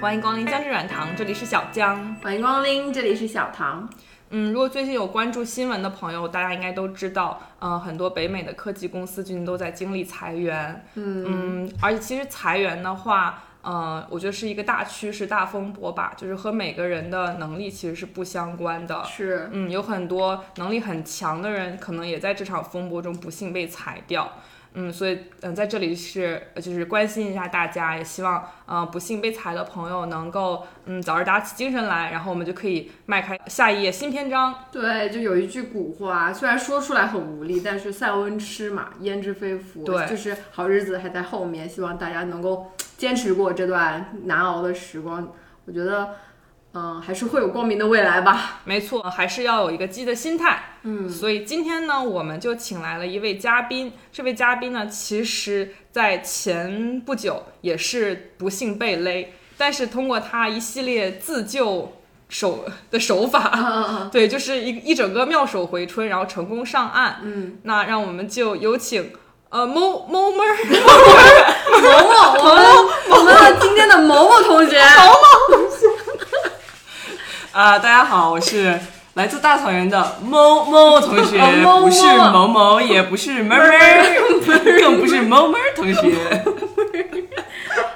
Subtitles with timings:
[0.00, 2.14] 欢迎光临姜汁软糖，这里是小江。
[2.16, 3.88] 欢迎光临，这里是小唐。
[4.30, 10.84] 嗯，如果最近有关注新闻的朋友，大家应该都知道，呃、很多北美的科技公司最近都在经历裁员。
[10.96, 19.04] 嗯而且其实裁员的话，呃，我觉得是一个大趋势、大风波吧，就是和每个人的能力其实是不相关的。
[19.04, 24.32] 是，嗯，有很多能力很强的人，可能也在这场风波中不幸被裁掉。
[24.74, 34.52] 嗯，所以嗯、在这里是呃就是关心一下大家，也希望呃不幸被裁的朋友能够嗯早日打起精神来，然后我们就可以迈开下一页新篇章。
[34.72, 39.84] 对，就有一句古话，虽然说出来很无力，但是塞翁失马，焉知非福。
[39.84, 45.32] 对就是好日子还在后面，希望大家能够坚持过这段难熬的时光。
[45.66, 46.16] 我觉得，
[46.74, 48.60] 嗯、还是会有光明的未来吧。
[48.64, 50.76] 没错，还是要有一个积极的心态。
[50.82, 53.92] 嗯，所以今天呢，我们就请来了一位嘉宾。
[54.12, 61.92] 这位嘉宾呢，其实在前不久也是不幸被勒，但是通过他一系列自救
[62.28, 67.20] 手的手法，啊 对，就是一一整个妙手回春，然后成功上岸。
[67.22, 69.12] 嗯，那让我们就有请
[69.50, 70.56] 呃某某妹儿，
[71.80, 72.64] 某某，我们
[73.10, 74.82] 我们的今天的某某同学，
[77.54, 78.76] 啊、大家好，我是
[79.14, 84.18] 来自大草原的某某 同学，不是某某，也不是妹妹，
[84.80, 86.16] 更不是某妹同学，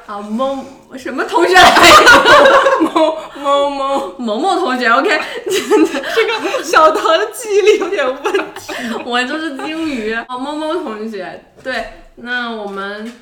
[0.07, 0.65] 啊，某
[0.97, 2.81] 什么同学来着？
[2.83, 4.15] 某某某。
[4.17, 5.09] 某某同学，OK，
[5.51, 8.73] 这个小唐的记忆力有点问题。
[9.05, 10.13] 我就是鲸鱼。
[10.13, 11.85] 啊，某某同学，对，
[12.17, 13.13] 那我们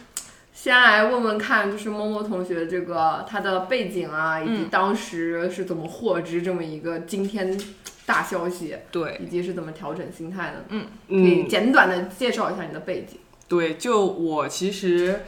[0.67, 7.57] 先来问问看，就是默默同学这个他的背景啊，以及当时是怎么获知这么一个惊天
[8.05, 10.65] 大消息，对，以及是怎么调整心态的？
[10.71, 13.17] 嗯，可以嗯，简短的介绍一下你的背景。
[13.47, 15.23] 对，就我其实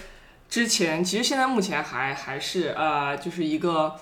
[0.48, 3.94] 之前，其实现在目前还还是呃，就是一个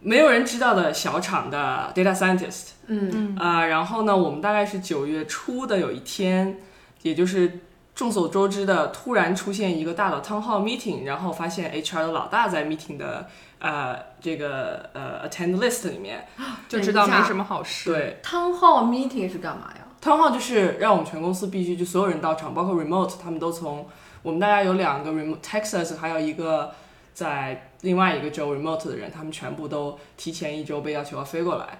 [0.00, 2.70] 没有人知道的小厂的 data scientist。
[2.88, 6.58] 嗯呃，然后呢，我们大概是九月初的有一天，
[7.02, 7.60] 也就是
[7.94, 13.28] 众所周知的，突然出现一个大的 town hall meeting，然后发现 HR 的老大在 meeting 的
[13.60, 16.26] 呃这个呃 attend list 里面。
[16.68, 17.92] 就知道没什么好事。
[17.92, 23.86] 对汤号 meeting 是干嘛呀？，town hall 就是让我们全公司必须就所有人到场，包括 remote，他们都从
[24.22, 26.72] 我们大家有两个 remote Texas，还有一个
[27.12, 31.78] 在另外一个州 remote 的人，他们全部都提前一周被要求要飞过来，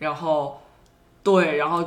[0.00, 0.60] 然后
[1.22, 1.86] 对，然后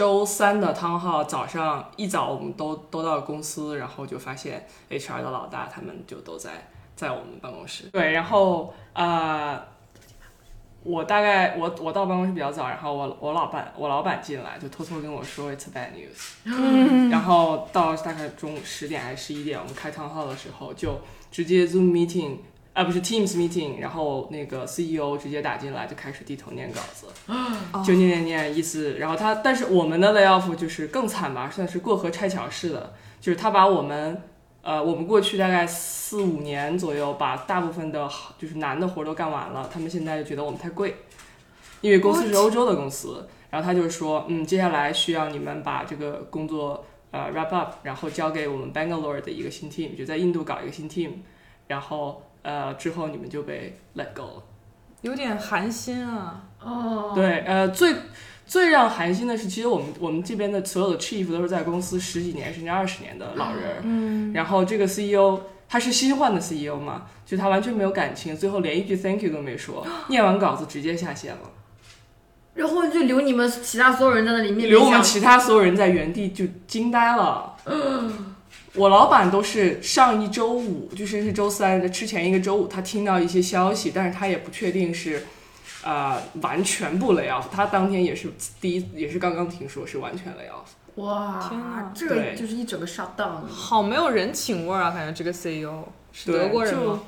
[0.00, 7.84] 周三的汤号早上一早我们都都到了公司，然后就发现 HR 的老大他们就都在在我们办公室。
[7.92, 9.62] 对，然后呃，
[10.82, 16.48] 我大概我我到办公室比较早，然后我我老板我老板进来就偷偷跟我说 It's bad news，
[17.12, 20.98] 然后到大概中午十点还是十一点，我们开汤号的时候就
[21.30, 22.38] 直接 Zoom meeting。
[22.72, 27.06] 啊，不是 Teams meeting，然后那个 CEO 直接打进来就开始低头念稿子，
[27.84, 34.22] 就念念念，意思，然后他，但是我们的 layoff 就是更惨吧，算是过河拆桥式的，就是他把我们，
[34.62, 40.94] 呃，我们过去大概四五年左右，把大部分的好就是难的活都干完了，他们现在就觉得我们太贵，
[41.80, 51.10] 因为公司是欧洲的公司，然后他就说，嗯，接下来需要你们把这个工作呃 wrap up，然后交给我们 Bangalore 的一个新 team，就在印度搞一个新 team，
[51.66, 54.42] 然后呃之后你们就被 let go 了。
[55.02, 56.42] 有点寒心啊。
[56.62, 57.94] 哦，对，呃，最
[58.46, 71.50] 最让寒心的是，其实我们我们这边的所有的 chief 都是在公司十几年甚至二十年的老人，嗯，然后这个 CEO 他是新换的 CEO 嘛，就他完全没有感情，最后连一句 thank you 都没说， 念完稿子直接下线了，
[72.52, 77.56] 然后就留你们其他所有人在那里面面留我们其他所有人在原地就惊呆了。
[78.74, 85.26] 我老板都是上一周五，就是是周三的之前一个周五，他听到一些消息，但是他也不确定是，
[85.82, 91.02] 呃，完全不 lay off，他当天也是第一，也是刚刚听说是完全 lay off。
[91.02, 93.46] 哇，天哪这个就是一整个 shut down。
[93.48, 94.90] 好没有人情味儿啊！
[94.90, 97.02] 感觉这个 CEO 是德国人吗？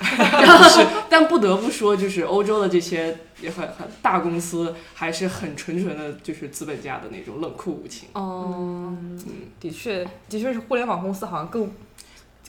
[0.00, 0.04] 不
[0.68, 8.08] 是，但不得不说，就是欧洲的这些也很很大公司，还是很纯纯的，就是资本家的那种冷酷无情。
[8.14, 8.96] 哦，
[9.60, 11.70] 的确，的确是互联网公司好像更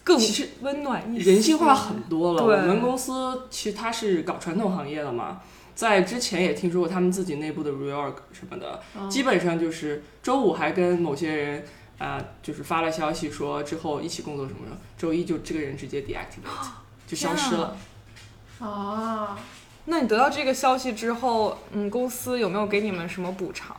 [0.04, 2.44] 更其实温暖一些，人性化很多了。
[2.44, 5.42] 我们公司其实它是搞传统行业的嘛，
[5.76, 11.64] 在之前也听说过他们自己内部的 reorg 什么的，基本上就是周五还跟某些人。
[12.02, 16.70] 啊、就是发了消息说之后一起工作什么的，周一就这个人直接 deactivate
[17.06, 17.78] 就消失了。
[18.60, 19.38] 啊，
[19.86, 23.76] 那你得到这个消息之后，嗯，公司有没有给你们什么补偿？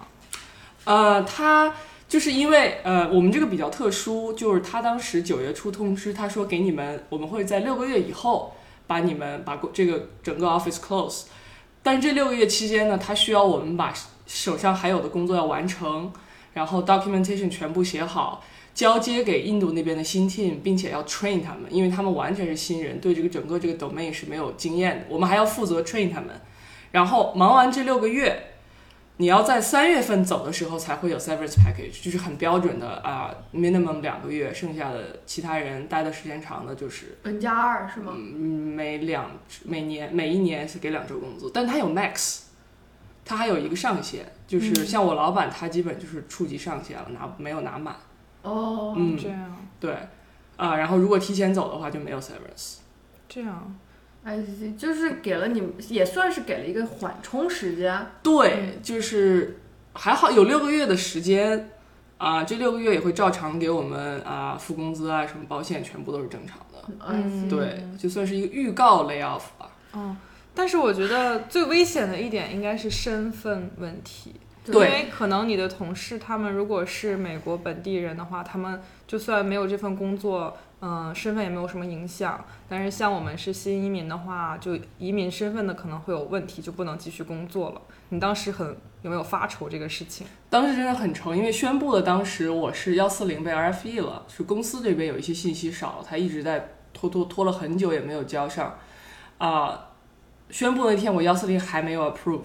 [0.85, 1.75] 呃，他
[2.09, 8.55] 就是因为呃，我们这个比较特殊，就是他当时九月初通知，他说给你们，我们会在六个月以后
[8.87, 11.25] 把你们把这个整个 office close。
[11.83, 13.93] 但是这六个月期间呢，他需要我们把
[14.27, 16.13] 手上还有的工作要完成，
[16.55, 18.45] 然后 documentation 全部写好，
[18.75, 26.29] 交接给印度那边的新 team，并且要 train 他们，因为他们完全是新人，对这个整个这个 domain 是没有经验的，我们还要负责 train 他们。
[26.91, 28.49] 然后忙完这六个月。
[29.19, 38.15] 你要在三月份走的时候才会有 severance package，就是很标准的啊，minimum 两个月，剩下的其他人待的时间长的就是 N 加二是吗？
[38.17, 39.31] 嗯，每两
[39.65, 42.41] 每年每一年是给两周工资，但它有 max，
[43.25, 47.97] 它还有一个上限，就是像我老板他基本就是触及上限了，拿没有拿满。
[48.43, 49.97] 哦，嗯，这样对，
[50.57, 52.79] 啊，然后如果提前走的话就没有 severance。
[53.29, 53.79] 这样，
[54.25, 54.39] 哎，
[54.77, 58.07] 就是给了你们，也算是给了一个缓冲时间。
[58.23, 59.61] 对，就是
[59.95, 61.71] 还好有六个月的时间，
[62.19, 67.07] 啊，这六个月也会照常给我们啊付工资啊，什么保险全部都是正常的。
[67.07, 69.71] 嗯，对，就算是一个预告 lay off 吧。
[69.95, 70.17] 嗯，
[70.55, 74.35] 但是我觉得最危险的一点应该是身份问题。
[74.65, 82.45] 对因为可能你的同事他们如果是美国本地人的话，他们就算没有这份工作，嗯、身份也没有什么影响。
[82.69, 87.83] 但是像我们是新移民的话，就移民身份的可能会有问题，就不能继续工作了。
[88.11, 90.25] 你当时很有没有发愁这个事情？
[90.49, 98.79] 当时真的很愁，因为宣布的当时我是幺四零被 RFE 了，是公司这边有一些信息少，他一直在拖拖拖了很久也没有交上。
[99.39, 99.89] 啊、
[100.53, 102.43] 宣布那天我幺四零还没有 approve，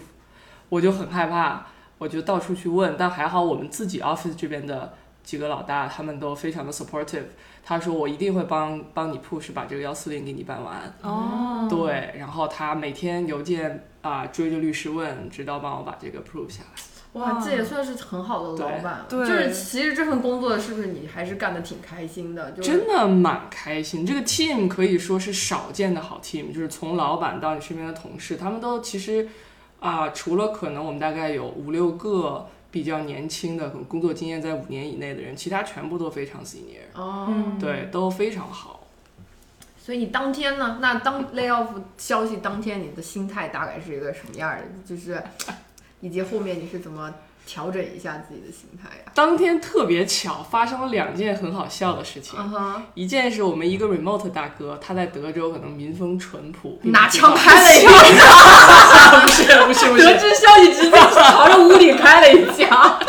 [0.70, 1.68] 我就很害怕，
[1.98, 4.94] 我就到处去问，但还好我们自己 office 这边的
[5.24, 7.26] 几个老大他们都非常的 supportive，
[7.66, 10.94] 他说我一定会帮帮你 push 把这个幺四零给你办完。
[11.02, 16.82] 哦，对，然后他每天邮件啊、追着律师问，直到帮我把这个 approve 下来。
[17.18, 19.06] 哇，这也算是很好的老板了。
[19.10, 22.52] 对对就是其实这份工作是不是你还是干的挺开心的？
[22.52, 24.06] 就是真的蛮开心。
[24.06, 29.28] 这个 team 可以说是少见的好 team，就是从老板到你身边的同事，他们都其实
[29.80, 38.88] 啊、除了可能我们大概有五六个比较年轻的，可能工作经验在五年以内的人，其他全部都非常 senior，哦，嗯对，都非常好。
[39.80, 40.80] 所以你当天呢？
[40.82, 41.68] 那当 lay off
[41.98, 44.64] 消息当天，你的心态大概是一个什么样的？
[44.84, 45.24] 就是
[46.02, 47.14] 以及后面你是怎么
[47.46, 49.12] 调整一下自己的心态呀？
[49.14, 52.38] 当天特别巧，发生了两件很好笑的事情。
[52.38, 63.00] 嗯哼，一件是我们一个 remote 大哥，他在德州可能民风淳朴，拿枪开了一 枪， 不是不是不是得是，知消息直接朝着屋里开了一枪。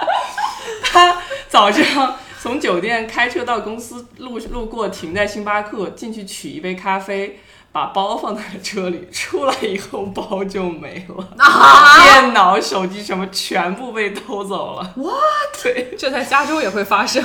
[0.84, 1.16] 他
[1.48, 12.02] 早上从酒店开车到公司路路过，停在星巴克，进去取一杯咖啡，把包放在了车里，出来以后包就没了，啊！
[12.02, 14.92] 电脑、手机什么全部被偷走了。
[14.96, 15.12] 哇，
[15.62, 17.22] 对，这在加州也会发生。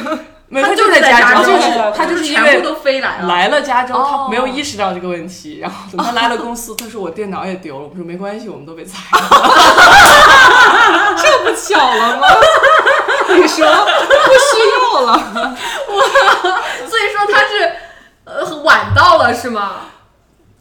[0.49, 3.27] 没有，他就在加州，就是他就是因为全部都飞来了。
[3.27, 9.19] 来了加州，他哦没有意识到这个问题，然后等他来了公司，他说我电脑也丢了，我说没关系，我们都被裁了。
[11.17, 12.27] 这不巧了吗？
[13.29, 14.59] 你说不需
[14.93, 15.55] 要了，
[16.87, 17.71] 所以说他是
[18.25, 19.71] 呃晚到了是吗？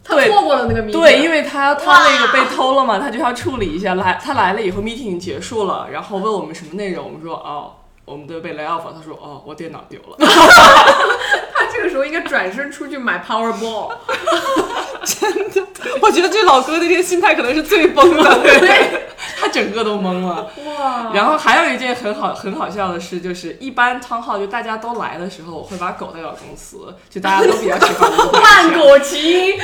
[0.04, 0.92] 他对错过了那个 meeting。
[0.92, 3.94] 对，因为他他那个被偷了嘛，他就要处理一下。
[3.94, 7.72] 来，他来了以后，meeting 结束了，然后问我们什么内容，我们说哦，
[8.04, 8.94] 我们都被 lay off 了。
[8.96, 10.16] 他说哦，我电脑丢了。
[10.20, 13.92] 他这个时候应该转身出去买 Powerball。
[15.04, 15.66] 真的
[16.00, 18.38] 我觉得这老哥那天心态可能是最崩的。
[18.40, 19.08] 对，
[19.40, 20.48] 他整个都懵了。
[20.64, 21.10] 哇！
[21.12, 29.58] 然后还有一件很好很好笑的事，就是一般汤浩就大家都来的时候，我会把狗带到公司，就大家都比较喜欢撸万狗齐，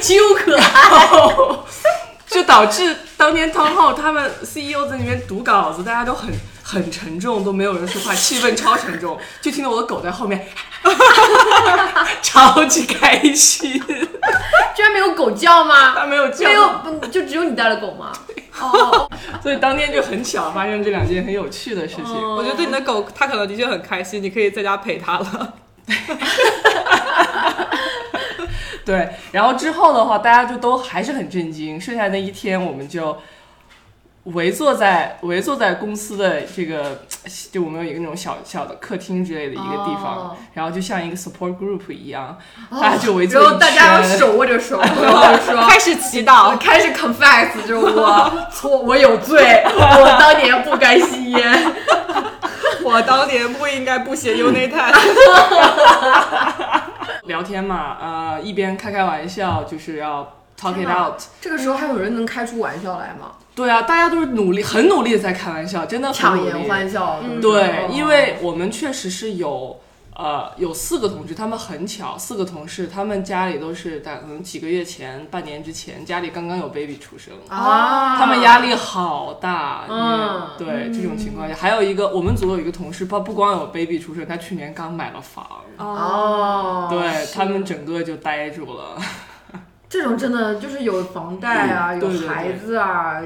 [0.00, 0.62] 秋可爱。
[2.26, 6.32] 就导致当天汤浩他们 CEO 在那边读稿子，大家都很
[6.70, 10.46] 很沉重，都没有人说话，气氛超沉重，就听到我的狗在后面，
[12.22, 13.72] 超级开心。
[14.76, 15.94] 居然没有狗叫吗？
[15.96, 16.70] 它没有叫，没有，
[17.10, 18.12] 就只有你带了狗吗？
[18.60, 19.10] 哦，
[19.42, 22.04] 所以当天就很巧发生这两件很有趣的事情。
[22.04, 25.54] 哦我觉得对你的狗，它可能的确很开心，你可以在家陪它了。
[28.84, 31.80] 对，然后之后的话，大家就都还是很震惊。
[31.80, 33.16] 剩下那一天，我们就
[34.24, 37.02] 围坐在围坐在公司的这个，
[37.50, 42.36] 就我们有一个那种小小的客厅之类的一个地方，哦然后就像一个 support group 一样，
[42.70, 43.58] 大家就围坐然后。
[43.58, 51.72] 大家手握着手， 然后说开始祈祷，开始 confess，就是我错， 我有罪， 我当年不该吸烟。
[52.82, 54.72] 我当年不应该不写 Unit。
[57.24, 60.26] 聊天嘛，呃，一边开开玩笑，就是要
[60.60, 61.20] talk it out。
[61.40, 63.32] 这个时候还有人能开出玩笑来吗？
[63.54, 66.68] 对啊，大家都是努力，很努力的在开玩笑，真的很强颜。
[66.68, 67.18] 欢笑。
[67.22, 69.80] 嗯对，哦因为我们确实是有
[70.14, 79.84] 呃，有四个同事，他们很巧，四个同事，他们家里都是在可能几个月前、半年之前，家里刚刚有 baby 出生，啊，他们压力好大。
[79.88, 85.46] 嗯因为对这种情况下，还有一个我们组有一个同事，他不光有 baby 出生，他去年刚买了房，
[85.78, 88.96] 哦，对他们整个就呆住了。
[89.90, 93.20] 这种真的就是有房贷啊，有嗯对对对孩子啊，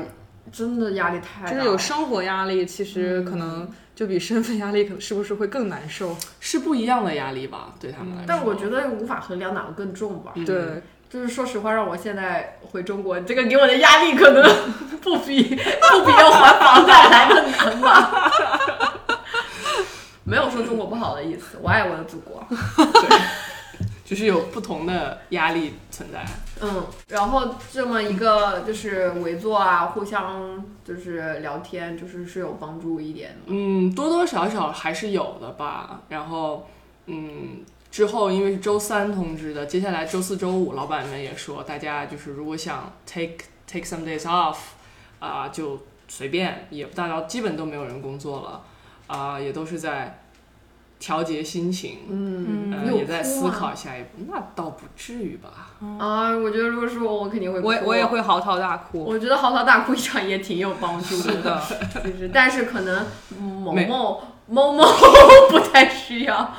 [0.51, 1.53] 真的压力太大了。
[1.53, 6.17] 就是有生活压力，其实可能就比身份压力可能是不是会更难受？
[6.41, 8.25] 是不一样的压力吧，对他们来说。
[8.27, 10.33] 但我觉得无法衡量哪个更重吧。
[10.37, 14.43] 嗯对，就是说实话，让我现在回中国，这个给我的压力可能
[15.03, 18.33] 不比不比要还房贷来的难吧。
[20.25, 22.43] 没有说中国不好的意思，我爱我的祖国。
[24.15, 26.25] 就是有不同的压力存在。
[26.63, 33.37] 嗯，然后这么一个就是围坐啊，互相就是聊天，就是是有帮助一点的。
[33.47, 36.03] 嗯，多多少少还是有的吧。
[36.11, 36.69] 然后，
[37.07, 44.59] 嗯，之后因为是周三通知的，接下来周四周五，老板们也说，大家就是如果想 take take some days off，
[45.19, 48.63] 啊、就随便，也大家基本都没有人工作了，
[49.09, 50.23] 啊、也都是在
[50.99, 54.09] 调节心情，嗯呃，也在思考下一步。
[54.29, 55.71] 那倒不至于吧？
[55.99, 57.67] 啊，我觉得如果是我，我肯定会哭。
[57.67, 59.05] 我也我也会嚎啕大哭。
[59.05, 61.61] 我觉得嚎啕大哭一场也挺有帮助是的，
[62.03, 63.05] 其 实，但是可能
[63.39, 64.85] 某某某某
[65.51, 66.55] 不太需要。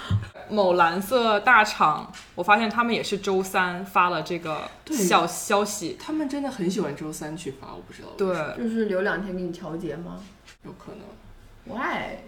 [0.47, 5.97] 某蓝色大厂，我发现他们也是周三发了这个对消消息。
[5.99, 10.19] 他们真的很喜欢周三去发，我不知道对，就是留两天给你调节吗
[10.63, 11.75] 有可能。
[11.75, 12.19] ？Why？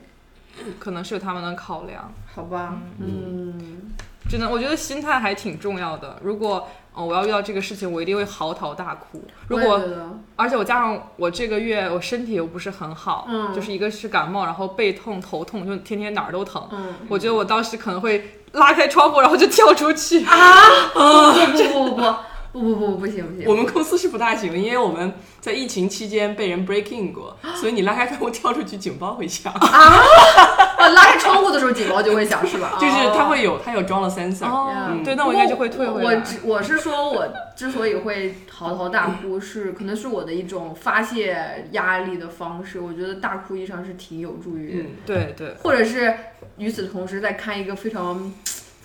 [0.79, 2.11] 可能是有他们的考量。
[2.33, 3.91] 好吧，嗯，
[4.29, 6.17] 真的，我觉得心态还挺重要的。
[6.21, 9.23] 如果哦我要遇到这个事情，我一定会嚎啕大哭。
[9.47, 9.79] 如果
[10.35, 16.67] 而且我加上我这个月我身体又不是很好，嗯就是一个是感冒，然后背痛、头痛，就天天哪儿都疼。
[16.71, 20.25] 嗯我觉得我当时可能会拉开窗户，然后就跳出去。
[20.25, 20.33] 啊
[20.93, 22.13] 不不不不
[22.51, 32.77] 不不不不行不行，我们公司是不大行的，因为我们在疫情期间被人 breaking 过， 所以你拉开窗户跳出去，警报会响，啊拉开窗户的时候警报就会响是吧？
[32.81, 35.03] 就是它哦会有，它有装了 sensor。
[35.03, 36.15] 对，那我应该就会退回来。
[36.15, 42.79] 我只我是说，我之所以会嚎啕大哭，是可能是我的一种发泄压力的方式。
[42.79, 46.13] 我觉得大哭一场是挺有助于，嗯，对对，或者是
[46.57, 48.33] 与此同时在看一个非常。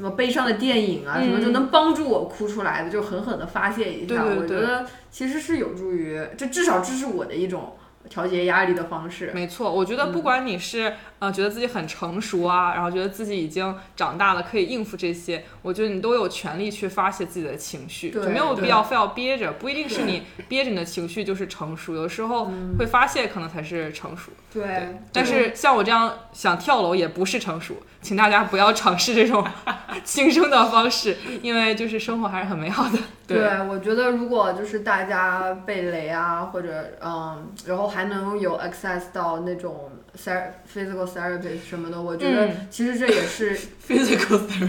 [0.03, 4.25] 什么悲伤的电影啊，什么嗯就能帮助我哭出来的，就狠狠的发泄一下。
[4.25, 7.77] 我觉得其实是有助于，这至少这是我的一种
[8.09, 9.31] 调节压力的方式。
[9.35, 24.33] 没错，我觉得不管你是、呃觉得自己很成熟啊，然后觉得自己已经长大了，可以应付这些，我觉得你都有权利去发泄自己的情绪，就没有必要非要憋着，不一定是你 憋着你的情绪就是成熟，有时候会发泄可能才是成熟。
[24.53, 29.47] 对，但是像我这样想跳楼也不是成熟，请大家不要尝试这种
[30.05, 32.99] 轻生的方式，因为就是生活还是很美好的。
[33.33, 36.69] 对，我觉得如果就是大家被雷啊，或者
[37.05, 44.69] 嗯，然后还能有 access 到那种 ther physical therapist 什么的，我觉得嗯其实这也是 physical therapy，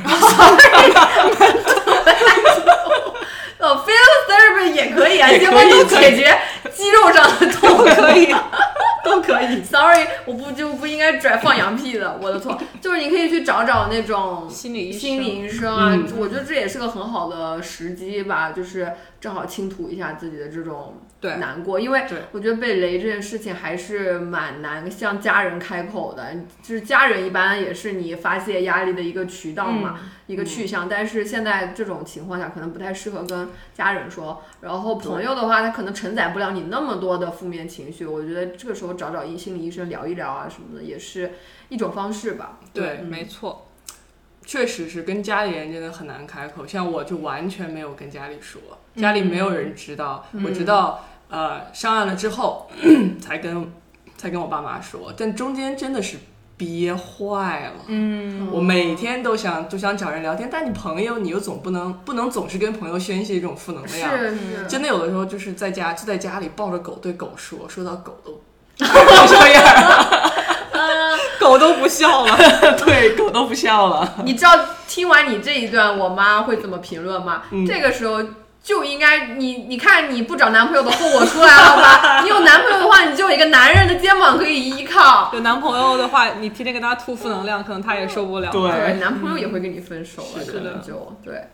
[3.59, 6.37] 哦，physical therapy 也可以啊，也可以先帮你解决
[6.73, 8.33] 肌肉上的痛，可以，
[9.05, 9.61] 都可以。
[9.63, 12.57] Sorry，我不就不应该拽放羊屁的， 我的错。
[12.81, 30.87] 就是你可以去找找那种心理医生心理医生啊，嗯我觉得这也是个很好的时机吧，就是正好倾吐一下自己的这种对难过，因为对我觉得被雷这件事情还是蛮难向家人开口的，就是家人一般也是你发泄压力的一个渠道嘛，一个去向。
[30.89, 34.41] 但是现在这种情况下，可能不太适合跟家人说。
[34.61, 38.05] 然后朋友的话，他可能承载不了你那么多的负面情绪。
[38.05, 41.33] 我觉得这个时候找找医心理医生聊一聊啊什么的，也是
[41.69, 42.59] 一种方式吧。
[42.73, 43.67] 对，嗯没错。
[44.45, 46.67] 确实是跟家里人真的很难开口。
[46.67, 48.61] 像我就完全没有跟家里说，
[48.97, 50.27] 家里没有人知道。
[50.43, 52.69] 我直到呃上岸了之后，
[53.21, 53.71] 才跟
[54.17, 56.17] 才跟我爸妈说，但中间真的是
[56.57, 57.85] 憋坏了。
[57.87, 64.17] 嗯，我每天都想都想找人聊天，但你朋友你又总不能不能总是跟朋友宣泄这种负能量。
[64.17, 68.41] 是是，真的有的时候就是在家就在家里抱着狗对狗说，说到狗都
[68.79, 72.37] 这样儿，狗都不笑了。
[72.85, 74.15] 对狗都不笑了。
[74.25, 74.51] 你知道
[74.87, 77.43] 听完你这一段，我妈会怎么评论吗？
[77.51, 78.23] 嗯这个时候。
[78.63, 82.21] 就应该你你看你不找男朋友的后果出来了吧？
[82.23, 85.29] 你有男朋友的话，你就有一个男人的肩膀可以依靠。
[85.33, 88.49] 有男朋友的话，你天天跟他吐负能量，可能他也受不了。
[88.53, 90.45] 对对，男朋友也会跟你分手了，
[90.81, 91.45] 就对。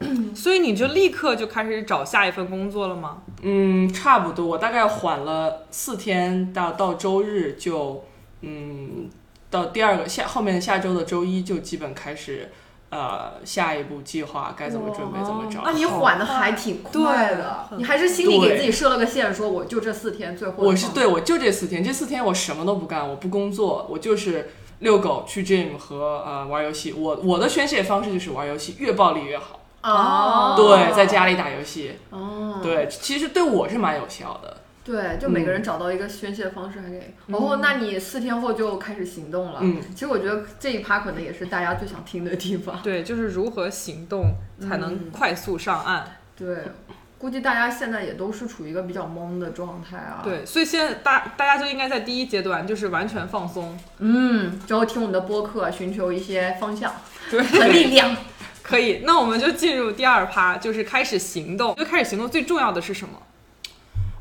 [0.34, 3.22] 所以你就立刻就开始找下一份工作了吗？
[3.42, 8.04] 嗯，差不多，我大概缓了四天，到到周日就
[8.42, 9.10] 嗯
[9.50, 12.50] 到第二个下后面下周的周一就基本开始，
[12.90, 15.60] 呃，下一步计划该怎么准备怎么着。
[15.64, 20.54] 那你缓的还挺快的，你还是心里给自己设了个线，说我就这四天最后。
[20.58, 26.92] 我是对我就这四天，这四天我什么都不干，我不工作，我就是遛狗、去 gym 和呃玩游戏。
[26.92, 29.57] 我我的宣泄方式就是玩游戏，越暴力越好。
[29.82, 31.98] 哦，对，在家里打游戏。
[32.10, 34.56] 哦，对，其实对我是蛮有效的。
[34.84, 37.02] 对，就每个人找到一个宣泄方式，还可以。
[37.26, 39.58] 然后，那你四天后就开始行动了。
[39.60, 42.80] 嗯，其实我觉得这一趴可能也是大家最想听的地方。
[42.82, 46.16] 对，就是如何行动才能快速上岸。
[46.34, 46.56] 对，
[47.18, 50.22] 估计大家现在也都是处于一个比较懵的状态啊。
[50.24, 53.78] 对，所以现在大大家就应该在第一阶段就是完全放松。
[53.98, 56.94] 嗯，然后听我们的播客，寻求一些方向
[57.30, 58.16] 对和力量。
[58.68, 61.74] 可以，那我们就进入第二趴，就是开始行动。
[61.74, 63.22] 就开始行动最重要的是什么？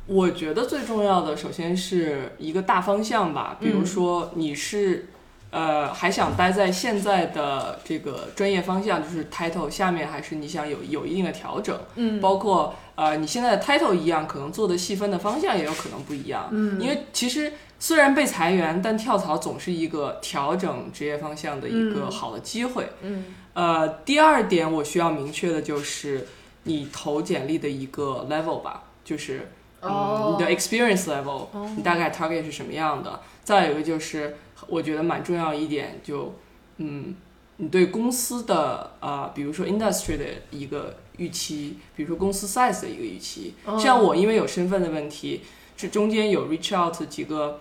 [0.06, 3.58] 我觉得最重要的，首先是一个大方向吧。
[3.60, 5.10] 比如说，你是
[5.50, 11.78] 呃还想待在现在的这个专业方向，就是 title 下面，还是你想有有一定的调整？
[11.96, 16.48] 嗯，包括呃你现在的 title 一样，可能做的细分的方向也有可能不一样。
[16.52, 22.90] 嗯，因为其实虽然被裁员，但跳槽总是一个调整职业方向的一个好的机会。
[23.02, 26.28] 嗯，呃，第二点我需要明确的就是
[26.64, 29.52] 你投简历的一个 level 吧，就是。
[29.80, 33.20] 嗯，你的 experience level，你大概 target 是什么样的？
[33.44, 36.34] 再有一个就是，我觉得蛮重要一点，就
[36.78, 37.16] 嗯，
[37.58, 43.54] 你对公司的呃，比如说 industry 的一个预期，比如说公司 size 的一个预期。
[43.80, 45.42] 像我因为有身份的问题，
[45.78, 47.60] 这中间有 reach out 几个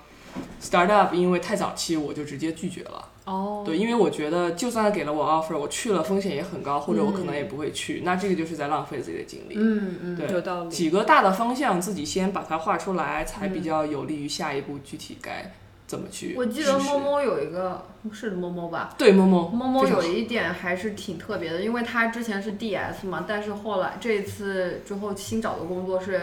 [0.61, 3.09] startup，因为太早期，我就直接拒绝了。
[3.25, 9.55] 哦，对，因为我觉得就算给了我 offer，我去了风险也很高，或者我可能也不会去，那这个就是在浪费自己的精力。
[9.57, 10.71] 嗯嗯，对，有道理。
[10.71, 15.51] 几个大的方向自己先把它画出来，才比较有利于下一步具体该
[15.89, 16.37] 怎么去。
[16.39, 18.95] 我记得猫猫有一个是猫猫吧？
[18.97, 19.49] 对，猫猫。
[19.49, 26.21] 猫猫有一点还是挺特别的，因为它之前是 DS 嘛，但是后来这一次之后新找的工作是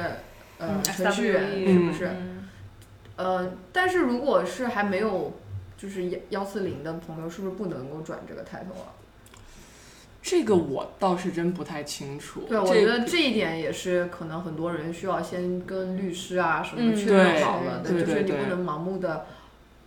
[0.58, 2.12] 呃程序员，是不是？
[3.16, 5.34] 呃，但是如果是还没有。
[5.76, 8.96] 就是幺幺四零的朋友是不是不能够转这个 title 啊？
[10.22, 12.44] 这个我倒是真不太清楚。
[12.48, 19.26] 对，我觉得这一点也是可能很多人需要先跟律师啊什么确认好了的，就是你不能盲目的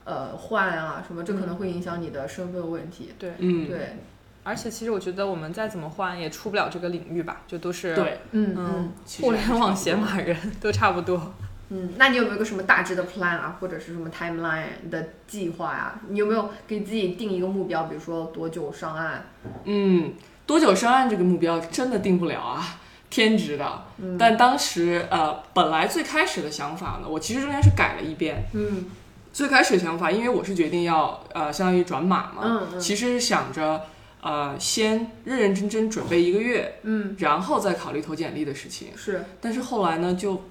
[0.05, 3.15] 呃换啊什么，这可能会影响你的身份问题。
[3.19, 3.97] 对，嗯，对。
[4.43, 11.33] 而且其实我觉得我们再怎么换也出不了这个领域吧，就都是对，嗯嗯，互联网写码人都差不多。
[11.69, 16.01] 嗯，那你有没有个什么大致的 plan 啊，或者是什么 timeline 的计划呀？
[16.09, 19.27] 你有没有给自己定一个目标，比如说多久上岸？
[19.65, 20.13] 嗯，
[20.47, 22.79] 多久上岸这个目标真的定不了啊，
[23.11, 23.83] 天职的。
[23.99, 24.17] 嗯。
[24.17, 28.45] 但当时呃，本来最开始的想法呢，我其实中间是改了一遍。
[28.53, 28.85] 嗯。
[29.33, 32.43] 最开始的想法，因为我是决定要呃，相当于转码嘛。
[32.45, 32.81] 嗯嗯。
[32.81, 33.83] 其实想着
[34.23, 36.79] 呃，先认认真真准备一个月。
[36.85, 37.17] 嗯。
[37.19, 38.91] 然后再考虑投简历的事情。
[38.97, 39.25] 是。
[39.41, 40.45] 但是后来呢，就。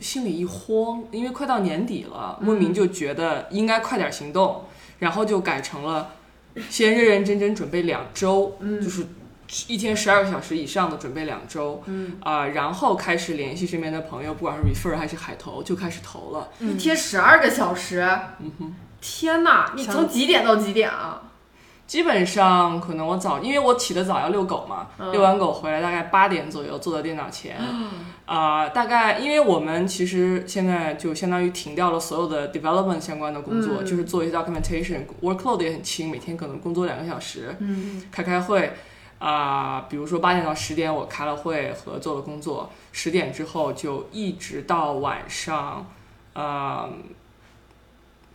[0.00, 4.64] 心里一慌，因为快到年底了，莫名就觉得应该快点行动，
[4.98, 6.12] 然后就改成了
[6.68, 9.06] 先认认真真准备两周，就是
[9.68, 11.82] 一天十二个小时以上的准备两周，
[12.20, 16.48] 啊，然后开始联系身边的朋友，不管是 refer 还是海投，就开始投了。
[16.60, 18.00] 一天十二个小时，
[18.40, 19.72] 嗯哼，天哪！
[19.76, 21.22] 你从几点到几点啊？
[21.86, 27.56] 基本上可能我早，因为我起得早要遛狗嘛，遛完狗回来大概八点左右坐在电脑前，
[28.24, 37.56] 啊，大概因为我们其实现在就相当于停掉了所有的 development 相关的工作，就是做一些 documentation，workload 也很轻，每天可能工作两个小时，
[38.10, 38.72] 开开会，
[39.20, 45.86] 啊，比如说八点到十点我开了会和做了工作，十点之后就一直到晚上，
[46.32, 46.88] 啊。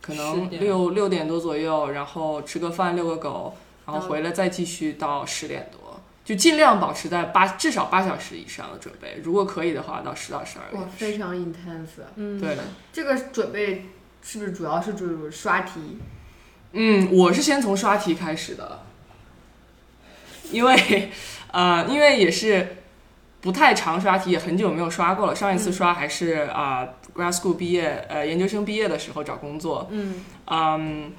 [0.02, 9.20] 可能六六点多左右，然后吃个饭，遛个狗，然后回来再继续到十点多，就尽量保持在八至少八小时以上的准备。
[9.22, 12.02] 如果可以的话，到十到十二个哇，非常 intense。
[12.16, 12.58] 嗯，对。
[12.92, 13.86] 这个准备
[14.22, 15.98] 是不是主要是就是刷题？
[16.72, 18.80] 嗯，我是先从刷题开始的，
[20.50, 21.10] 因为
[21.52, 22.81] 呃，因为也是
[23.42, 25.36] 不太常刷题，也很久没有刷过了。
[25.36, 26.88] 上一次刷还是啊。
[27.14, 31.12] grad school 毕业，呃，研究生毕业的时候找工作，嗯，嗯，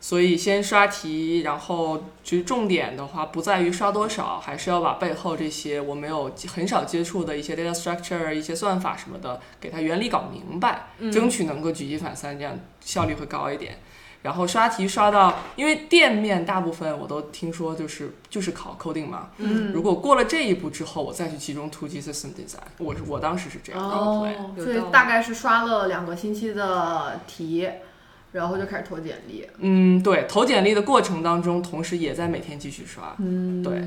[0.00, 13.78] 所以先刷题，然后其实重点的话不在于刷多少，还是要把背后这些我没有很少接触的一些 data structure、一些算法什么的，给它原理搞明白，争取能够举一反三，这样效率会高一点。
[14.24, 19.28] 然后刷题刷到，因为店面大部分我都听说就是就是考 coding 嘛。
[19.36, 19.70] 嗯。
[19.70, 22.64] 如果过了这一步之后，我再去集中突击 system design。
[22.78, 23.94] 我是我当时是这样的。
[23.94, 24.54] 哦。
[24.56, 27.68] 所以大概是刷了两个星期的题，
[28.32, 29.46] 然后就开始投简历。
[29.58, 33.14] 嗯，对，投简历的过程当中，同时也在每天继续刷。
[33.18, 33.86] 嗯，对，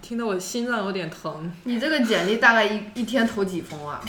[0.00, 1.52] 听得我心脏有点疼。
[1.64, 4.00] 你这个简历大概一一天投几封啊？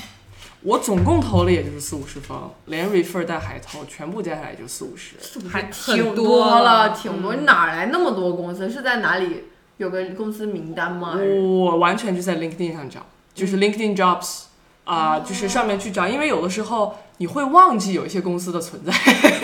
[0.64, 5.16] 我总共投了也就是四五十封，连 refer 带海投全部加起来也就四五十。
[5.50, 7.36] 还挺多了，挺多。
[7.36, 8.70] 嗯你哪儿来那么多公司？
[8.70, 9.46] 是在哪里
[9.78, 11.18] 有个公司名单吗？
[11.18, 14.44] 我完全就在 LinkedIn 上找，就是 LinkedIn Jobs
[14.86, 18.94] 啊、就是上面去找，因为有的时候你会忘记有一些公司的存在，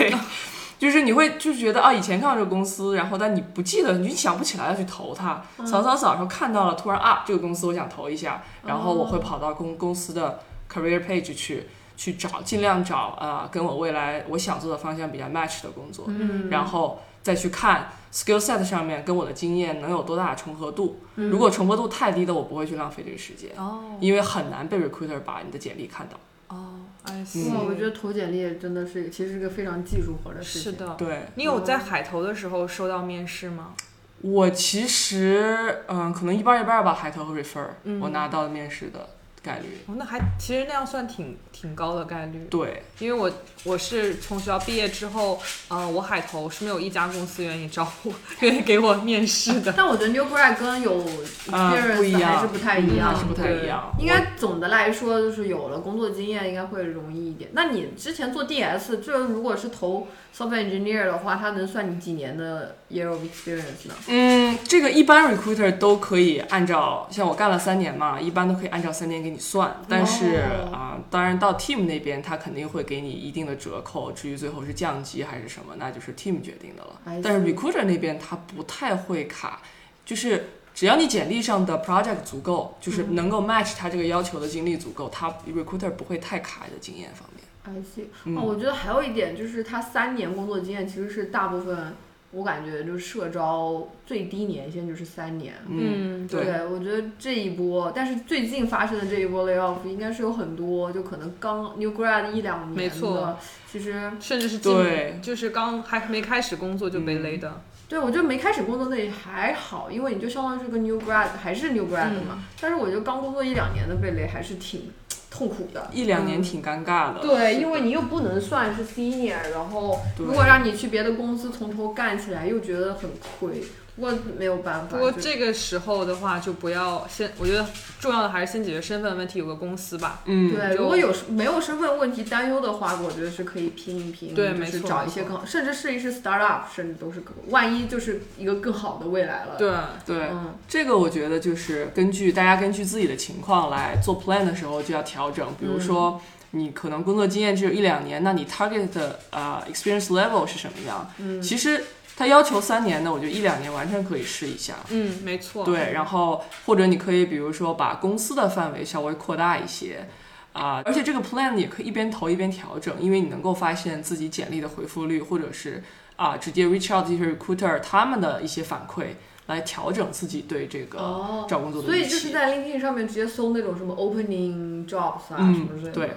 [0.78, 10.40] 就是你会就是觉得啊，以前看到这个公司，然后但你不记得，你想不起来要去投它，扫扫扫，然后看到了，突然啊，这个公司我想投一下，然后我会跑到公公司的
[10.72, 11.64] career page 去
[11.96, 21.00] 去找，尽量找啊、跟我未来我想做的方向比较 match 的工作，嗯，然后再去看 skill set 上面跟我的经验能有多大的重合度。
[21.16, 26.18] 嗯如果重合度太低的，我不会去浪费这个时间，哦因为很难被 recruiter 把你的简历看到。
[26.48, 26.80] 哦
[27.24, 27.52] see。
[27.52, 30.72] 哇，我觉得投简历真的是其实是个非常技术活的事情。
[30.72, 30.94] 是的。
[30.96, 33.74] 对你有在海投的时候收到面试吗？
[34.22, 39.08] 我其实嗯，可能一半儿一半儿吧，海投和 refer，、嗯我拿到面试的
[39.42, 39.78] 概率。
[39.86, 42.46] 哦，那还其实那样算挺挺高的概率。
[42.50, 43.30] 对，因为我
[43.64, 49.72] 我是从学校毕业之后，呃，我海投是没有一家公司愿意招我， 愿意给我面试的。
[49.76, 51.04] 但我觉得 New Grad 跟有
[51.48, 53.92] experience 一样，还是不太一样，是不太一样。
[53.98, 57.50] 应该总的来说，就是有了工作经验，应该会容易一点。
[57.52, 63.94] 那你之前做 DS，这如果是投 software engineer 的话，它能算你几年的 year of experience 呢？
[64.08, 69.80] 嗯，这个一般 recruiter 都可以按照，像我干了三年嘛，一般都可以按照三年给你算。
[69.88, 74.12] 但是哦啊、当然到 team 那边，他肯定会给你一定的折扣。
[74.12, 77.00] 至于最后是降级还是什么，那就是 team 决定的了。
[77.22, 79.60] 但是 recruiter 那边他不太会卡，
[80.04, 87.44] 就是只要你简历上的 project 足够，就是能够 match 他这个要求的经历足够，他 recruiter 不会太卡你的经验方面。
[87.62, 88.06] I see。
[88.24, 91.94] 嗯哦，我觉得还有一点就是，他三年工作经验其实是大部分，
[92.32, 95.54] 我感觉就是社招最低年限就是三年。
[95.68, 103.38] 嗯，对，对，我觉得这一波，但是最近发生的这一波 layoff 应该是有很多，就可能刚 new grad 一两年没错的，
[103.70, 107.62] 其实甚至是进对就是刚还没开始工作就被嗯勒的。
[107.90, 112.44] 对我觉得没开始工作那也还好，因为你就相当于是个 new grad，还是 new grad 嗯嘛。
[112.60, 114.92] 但是我觉得刚工作一两年的贝雷还是挺
[115.28, 115.90] 痛苦的。
[115.92, 117.18] 一两年挺尴尬的。
[117.20, 123.60] 对，因为你又不能算是 senior，然后如果让你去别的公司从头干起来，又觉得很亏。
[123.96, 124.96] 不过没有办法。
[124.96, 127.66] 不过这个时候的话，就不要先，我觉得
[127.98, 130.22] 重要的还是先解决身份问题，有个公司吧。
[130.24, 139.70] 嗯，对，如果有没有身份问题担忧的话，我觉得是可以拼一拼，对就是没错找一些更好，甚至试一试 startup，甚至都是可，万一就是一个更好的未来了。，对，
[140.06, 140.28] 对。
[140.30, 146.20] 嗯，这个我觉得就是根据大家根据自己的情况来做 plan 的时候就要调整，比如说
[146.52, 151.08] 你可能工作经验只有一两年，那你 target 的呃 experience level 是什么样？
[151.18, 151.84] 嗯其实
[152.20, 154.74] 他要求三年的，我觉得一两年完全可以试一下。
[154.90, 155.64] 嗯，没错。
[155.64, 160.06] 对，然后或者你可以比如说把公司的范围稍微扩大一些。
[160.52, 165.82] 啊、而且这个 plan 也可以一边投一边调整，因为你能够发现自己简历的回复率，或者是
[166.16, 169.14] 啊、直接 reach out 这些 recruiter 他们的一些反馈，
[169.46, 171.80] 来调整自己对这个哦，找工作。
[171.80, 175.92] 所以就是在 LinkedIn 上面直接搜那种什么 opening jobs 啊、嗯什么之类的。
[175.92, 176.10] 对，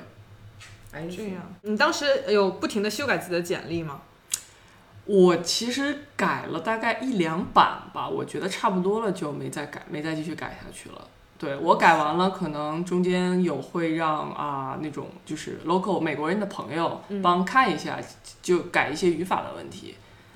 [0.91, 4.01] 哎，这样，你当时有不停的修改自己的简历吗？
[5.05, 11.07] 我其实改了大概一两版吧，我觉得差不多了，就没再改，没再继续改下去了。
[11.37, 17.99] 对我改完了，可能中间有会让啊、那种就是 local 美国人的朋友嗯帮看一下，
[18.41, 19.95] 就改一些语法的问题。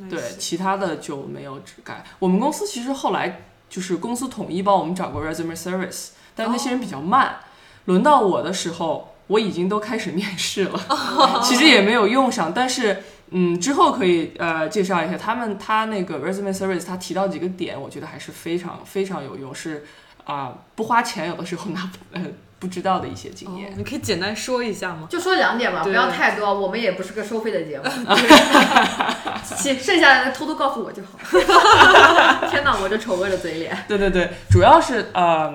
[0.10, 2.04] 对，其他的就没有只改。
[2.20, 7.38] 我们公司其实后来就是公司统一帮我们找过 resume service，但那些人比较慢，
[7.86, 10.80] 轮到我的时候，我已经都开始面试了，
[11.42, 13.02] 其实也没有用上，但是。
[13.32, 19.86] 嗯，之后可以呃介绍一下他们他那个 resume service，他提到几个点，我觉得还是非常非常有用，是
[20.26, 22.22] 啊、不花钱有的时候拿不呃
[22.60, 23.70] 不知道的一些经验。
[23.70, 25.08] 哦你可以简单说一下吗？
[25.10, 27.86] 就说两点吧，不要太多，我们也不是个收费的节目，
[29.58, 31.18] 其剩下的偷偷告诉我就好。
[32.50, 33.78] 天哪，我这丑恶的嘴脸。
[33.88, 35.54] 对对对，主要是呃，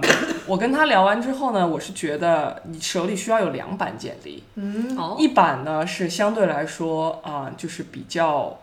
[0.52, 8.58] 我跟他聊完之后呢，我是觉得你手里需要有两版简历，嗯，哦，一版呢是相对来说啊、就是比较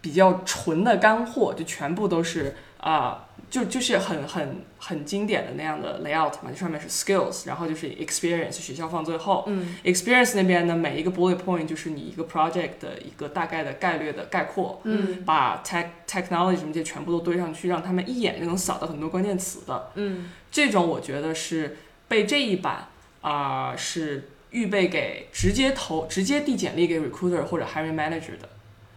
[0.00, 9.44] 比较纯的干货，就全部都是啊、就就是很很很经典的那样的 layout 嘛，就上面是 skills，然后就是 experience，学校放最后。
[9.46, 19.90] 嗯 experience 那边呢，每一个 bullet point 就是你一个 project 的一个大概的概略的概括，嗯，把 tech technology 什么这些全部都堆上去，让他们一眼就能扫到很多关键词的。
[19.94, 22.88] 嗯这种我觉得是被这一版
[23.20, 28.48] 啊、是预备给直接投、直接递简历给 recruiter 或者 hiring manager 的，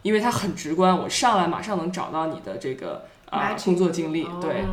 [0.04, 4.28] 因为它很直观，我上来马上能找到你的这个啊、工作经历。
[4.40, 4.64] 对，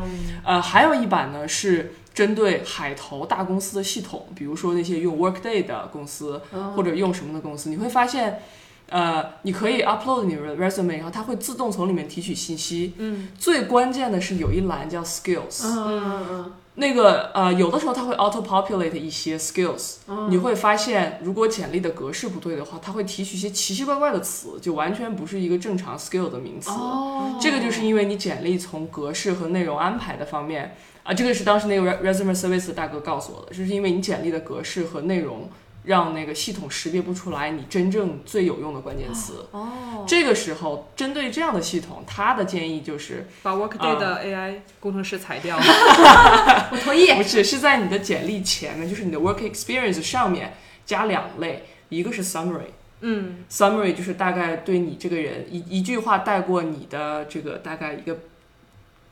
[0.43, 6.41] 呃，还有一版呢是针对海投大公司的系统，比如说那些用 Workday 的公司，
[6.75, 8.41] 或者用什么的公司，你会发现，
[8.89, 12.93] 呃，你可以 upload 你的 resume，然后它会自动从里面提取信息。
[12.97, 19.95] 嗯，最关键的是有一栏叫 skills，、嗯嗯那个呃，有的时候它会 auto populate 一些 skills，、
[20.29, 26.69] 你会发现如果简历的格式不对的话，它会提取一些奇奇怪怪的词，就完全不是一个正常 skill 的名词。
[26.69, 35.49] 哦这个就是因为你简历从格式和内容安排的方面啊，这个是当时那个 re- resume service 的大哥告诉我的，就是因为你简历的格式和内容
[35.89, 39.47] 让那个系统识别不出来你真正最有用的关键词。
[39.49, 45.57] 哦，这个时候，针对这样的系统，他的建议就是，把 Workday 的 AI 工程师裁掉。
[46.71, 47.11] 我同意。
[47.13, 50.53] 不是是在你的简历前面，就是你的 work experience 上面
[50.85, 52.69] 加两类，一个是 summary。
[53.01, 58.15] 嗯 summary 就是大概对你这个人一一句话带过你的这个大概一个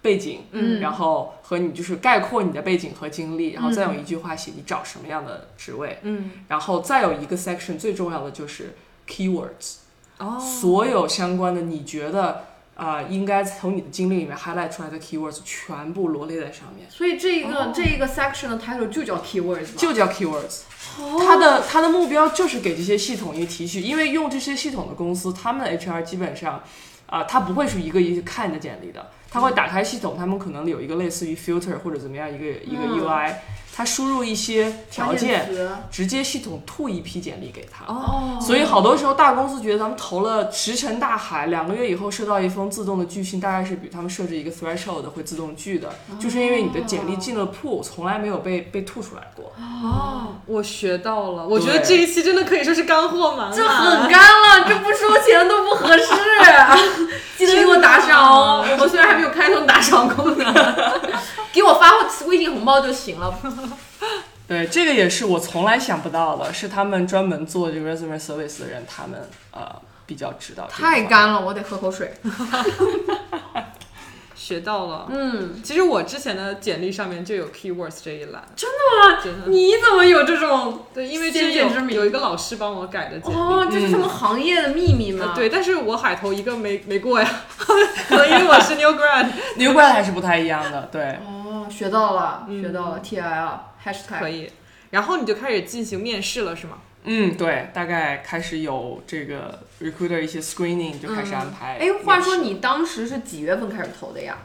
[0.07, 0.79] 背景，嗯。
[0.79, 8.75] 然后和你就是概括你的背景和经历，然后再用一句话写你找什么样的职位，嗯，然后再有一个 section 最重要的就是
[9.07, 9.67] keywords，、
[10.19, 19.77] 哦，所有相关的你觉得啊、呃应该从你的经历里面 highlight 出来的 keywords 全部罗列在上面，所以这一个、这一个 section 的 title 就叫 keywords 吧？
[19.77, 20.61] 就叫 keywords。
[21.19, 26.63] 它的它的目标就是给这些系统一个提取，因为用这些系统的公司，他们的 HR 基本上，
[27.07, 33.33] 啊、他不会是一个一个看你的简历的，他会打开系统，他们可能有一个类似于 filter 或者怎么样一个一个嗯 UI，
[33.75, 35.49] 他输入一些条件，
[35.91, 37.85] 直接系统吐一批简历给他。
[37.85, 49.53] 哦，所以好多时候大公司觉得咱们投了石沉大海，两个月以后收到一封自动的拒信，大概是比他们设置一个 threshold 会自动拒的，就是因为你的简历进了 pool，从来没有被被吐出来过。
[49.59, 51.47] 哦，我学到了。
[51.47, 53.55] 我觉得这一期真的可以说是干货满满。
[53.55, 56.05] 这很干了，这不收钱都不合适。
[57.37, 60.53] 记得给我打赏哦，我们虽然还没有开通打赏功能，
[61.53, 61.91] 给我发
[62.75, 63.77] 微信红包就行了。
[64.47, 69.75] 对，这个也是我从来想不到的，是他们专门做这个 resume service 的人，他们呃
[70.05, 70.67] 比较知道。
[70.71, 71.03] 太。
[71.03, 72.13] 干了，我得喝口水。
[74.37, 75.07] 学到了。
[75.09, 78.41] 嗯，其实我之前的简历上面就有 keywords 这一栏。
[78.55, 79.21] 真的吗？
[79.21, 79.47] 真的。
[79.47, 80.85] 你怎么有这种？
[80.93, 81.41] 对，因为之
[81.81, 83.35] 明有一个老师帮我改的简历。
[83.35, 85.29] 哦，这是什么行业的秘密吗？
[85.29, 89.27] 呃，对，但是我海投一个没没过呀，可能因为我是 new grad。
[89.57, 91.17] New grad 还是不太一样的，对。
[91.25, 94.51] 哦，学到了，嗯学到了，T I L hashtag 可以，
[94.91, 96.77] 然后你就开始进行面试了，是吗？
[97.09, 101.77] 嗯，对，大概开始有这个 recruiter 一些 screening 就开始安排。
[101.77, 104.37] 哎，话说你当时是几月份开始投的呀？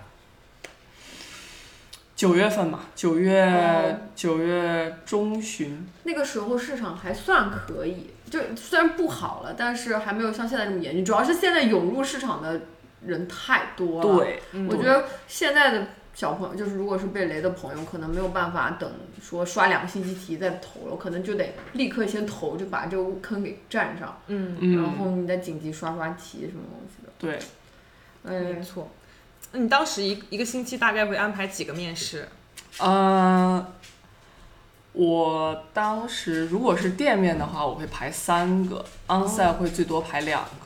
[2.15, 11.05] 九月份嘛，九哦月九、月中旬，那个时候市场还算可以，就虽然不好了，但是还没有像现在这么严峻。
[11.05, 12.61] 主要是现在涌入市场的
[13.05, 27.13] 人太多了。，对，我觉得现在的小朋友，就是如果是被雷的朋友，可能没有办法等说刷两个星期题再投了，可能就得立刻先投，就把这个坑给占上，嗯，然嗯，后你再紧急刷刷题什么东西的。
[27.19, 27.39] 对，
[28.25, 28.91] 哎没，错。
[29.53, 32.29] 那你当时一一个星期大概会安排几个面试？
[32.79, 33.67] 呃，
[34.93, 40.62] 我当时如果是店面的话，我会排三个，onsite 会最多排两个。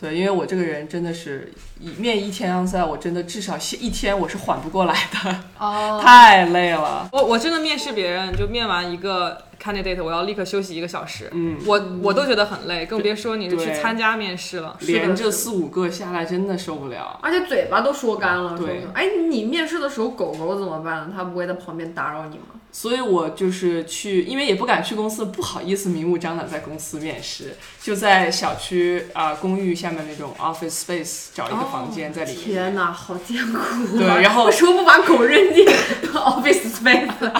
[0.00, 7.08] 对，因为我这个人真的是一面一天 onsite，我真的至少一天我是缓不过来的，哦， 太累了。
[7.12, 14.76] 我我真的面试别人，就面完一个 candidate，我要立刻休息一个小时，嗯，我我都觉得很累，更别说你是去参加面试了。
[14.82, 17.18] 连着四五个下来，真的受不了。
[17.20, 18.56] 而且嘴巴都说干了。
[18.56, 21.12] 对哎，你面试的时候狗狗怎么办呢？
[21.12, 22.54] 它不会在旁边打扰你吗？
[22.70, 32.44] 所以我就是去，因为也不敢去公司，不好意思明目张胆在公司面试，就在小区啊、公寓下面那种 office space 找一个房间在里面。
[32.44, 33.80] 天哪，好艰苦、啊！
[33.96, 35.66] 对然后为什么不把狗扔进
[36.12, 37.30] office space？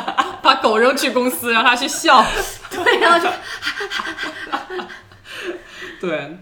[0.43, 2.25] 把狗扔去公司，让它去笑。
[2.71, 3.29] 对然后、就
[6.01, 6.37] 对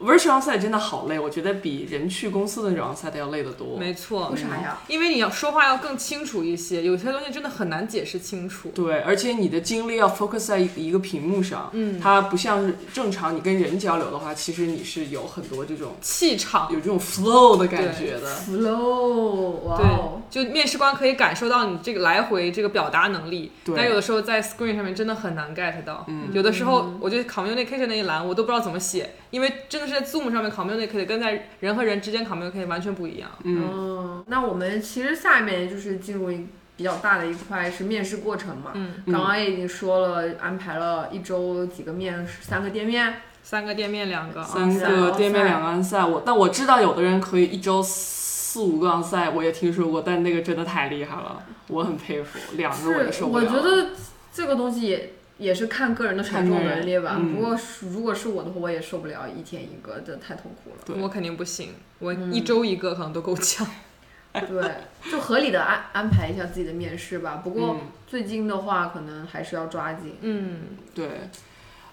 [0.00, 3.78] ，virtual onsite 真的好累，我觉得比人去公司的那种 onsite 要累得多。
[3.78, 4.78] 没错，为啥呀？
[4.88, 8.70] 因为你要说话要更清楚一些，有些东西真的很难解释清楚。
[8.74, 18.34] 对，而且你的精力要 focus 在一一个屏幕上，嗯，它不像是正常你跟人交流的话，其实你是有很多这种气场有这种 flow 的感觉的。
[18.36, 26.04] flow，哇对哦！，就面试官可以感受到你这个来回这个表达能力，对但有的时候在 screen 上面真的很难 get 到。
[26.08, 33.30] 嗯有的时候我觉得 communication 那一栏我都不知道怎么写，因为真的是在 Zoom 上面 communicate 跟在人和人之间 communicate 完全不一样。
[33.44, 38.72] 嗯，嗯，那我们其实下面就是进入一比较大的一块是面试过程嘛。
[38.74, 43.14] 嗯，刚刚也已经说了，安排了一周几个面试，三个店面。
[43.46, 53.52] 三个店面，两个三个店面两个 on 赛，我但我知道有的人可以一周四五个 on 赛，我也听说过，但那个真的太厉害了，我很佩服，两个我就受不了了。
[53.52, 53.90] 我觉得
[54.32, 57.18] 这个东西也也是看个人的承受能力吧。
[57.18, 57.58] 不过
[57.90, 60.76] 如果是我的话，我也受不了一天一个，这太痛苦了。
[60.84, 63.66] 对我肯定不行，我嗯一周一个可能都够呛。
[64.34, 64.68] 对，
[65.10, 67.40] 就合理的安安排一下自己的面试吧。
[67.44, 70.16] 不过嗯最近的话，可能还是要抓紧。
[70.22, 70.60] 嗯，
[70.92, 71.08] 对，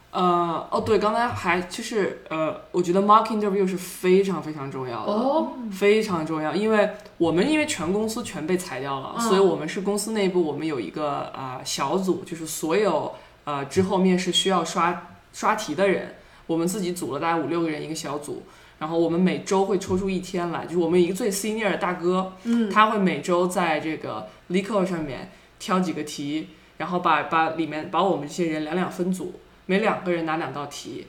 [0.10, 5.12] 呃，哦对，刚才还就是呃，我觉得 mock interview 是非常非常重要的。
[5.12, 16.16] 哦，非常重要，因为我们因为全公司全被裁掉了，嗯所以我们是公司内部我们有一个呃小组，就是所有呃之后面试需要刷刷题的人，
[16.48, 18.44] 我们自己组了大概五六个人一个小组，
[18.80, 31.08] 然后我们每周会抽出一天来，就是我们一个最 senior 的大哥，嗯，他会每周在这个 l e c o 上面挑几个题，然后把把里面把我们这些人两两分组，每两个人拿两道题。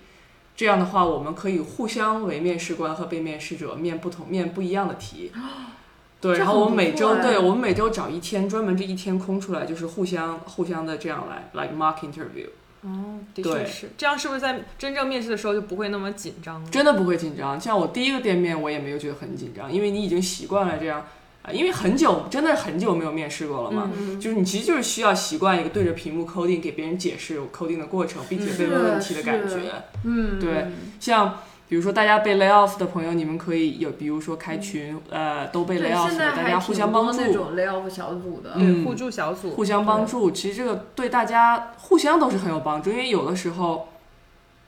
[0.55, 5.33] 这样的话，我们可以互相为面试官和被面试者面不同面不一样的题。
[6.23, 12.47] 对，然后我们每周对我们每周找一天，专门这一天空出来，就是互相互相的这样来，like mock interview，
[12.83, 16.71] 哦，的对确是这样，是不是在真正面试的时候就不会那么紧张了？
[16.71, 17.61] 真的不会紧张。
[17.61, 21.05] 像我第一个店面，我也没有觉得很紧张，因为你已经习惯了这样
[21.43, 23.91] 啊、因为很久真的很久没有面试过了嘛。
[23.99, 29.57] 嗯就是你其实就是需要习惯一个对着屏幕 coding 给别人解释 coding 的过程，并且被问问题的感觉。
[30.05, 30.69] 嗯，对
[31.01, 31.41] 像
[31.73, 38.53] 比如说大家被 lay off 的朋友，你们可以有，比如说开群，呃，都被，lay off 大家互相帮助，多那种 layoff 小组的。
[38.53, 40.31] 对，嗯互助小组，互相帮助。
[40.31, 43.89] 其实这个对大家互相都是很有帮助，因为有的时候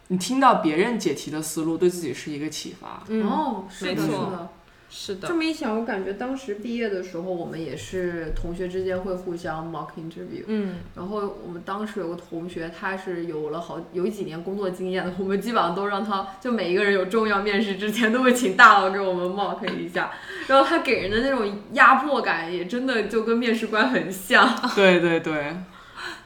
[0.09, 3.03] 你听到别人解题的思路，对自己是一个启发。
[3.09, 4.49] 嗯，哦，是的，没错是的。
[4.97, 5.27] 是的。
[5.27, 10.45] 这，么一想，我感觉当时毕业的时候，我们也是同学之间会互相 mock interview。
[10.47, 20.13] 嗯，然后我们当时有个同学，他是有了好有几年工作经验的，我们基本上都让他就每一个人有重要面试之前都会请大佬给我们 mock 一下，
[20.47, 24.49] 然后他给人的那种压迫感也真的就跟面试官很像。
[24.77, 25.57] 对对对，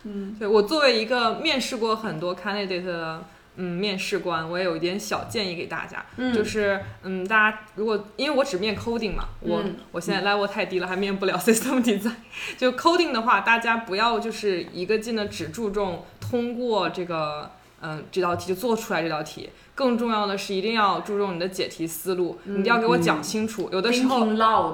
[0.04, 0.36] 嗯。
[0.38, 3.24] 对我作为一个面试过很多 candidate 的
[3.60, 6.32] 嗯面试官，我也有一点小建议给大家，嗯。
[6.32, 9.76] 就是嗯大家如果因为我只面 coding 嘛，我、嗯。
[9.92, 12.14] 我现在 level 太低了，还面不了 system design。
[12.56, 17.50] 就 coding 的话，大家不要就是一个劲的只注重通过这个
[17.82, 19.50] 嗯这道题就做出来这道题。
[19.74, 23.68] 更重要的是，一定要注重你的解题思路，你一定要给我讲清楚。
[23.72, 24.26] 有的时候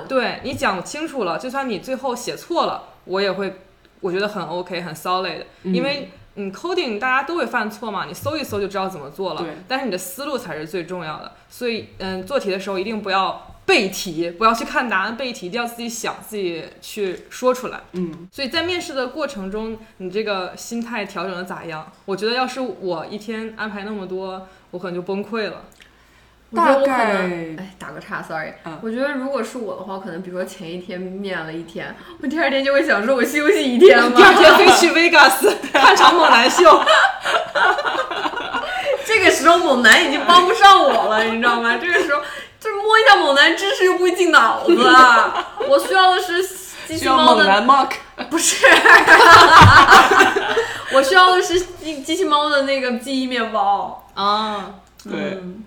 [0.08, 3.60] 对你讲清楚了，就算你最后写错了，我也会
[4.00, 9.54] 我觉得很 OK 很 solid，、因为嗯 coding 大家都会犯错嘛，你搜一搜就知道怎么做了对。
[9.68, 17.80] 但是你的思路才是最重要的，所以嗯做题的时候一定不要背题，不要去看答案背题，一定要自己想自己去说出来。
[17.92, 21.90] 嗯，所以在面试的过程中，你这个心态调整的咋样？
[22.04, 25.64] 我觉得要是我一天安排那么多，我可能就崩溃了。
[26.54, 34.38] 大概能，哎，打个岔，sorry，、嗯我觉得如果是我的话，可能比如说前一天面了一天，我第二天就会想说，我休息一天 第二嘛。
[34.38, 36.62] 天飞去 Vegas 看场猛男秀。
[39.06, 41.76] 这个时候猛男已经帮不上我了，你知道吗？
[41.80, 42.20] 这个时候
[42.58, 44.74] 就是摸一下猛男知识又不会进脑子，
[45.68, 46.42] 我需要的是
[46.86, 47.90] 机器猫的，猛男 mock。
[48.30, 48.64] 不是，
[50.92, 54.06] 我需要的是机机器猫的那个记忆面包。
[54.14, 54.66] 啊，
[55.02, 55.63] 对，嗯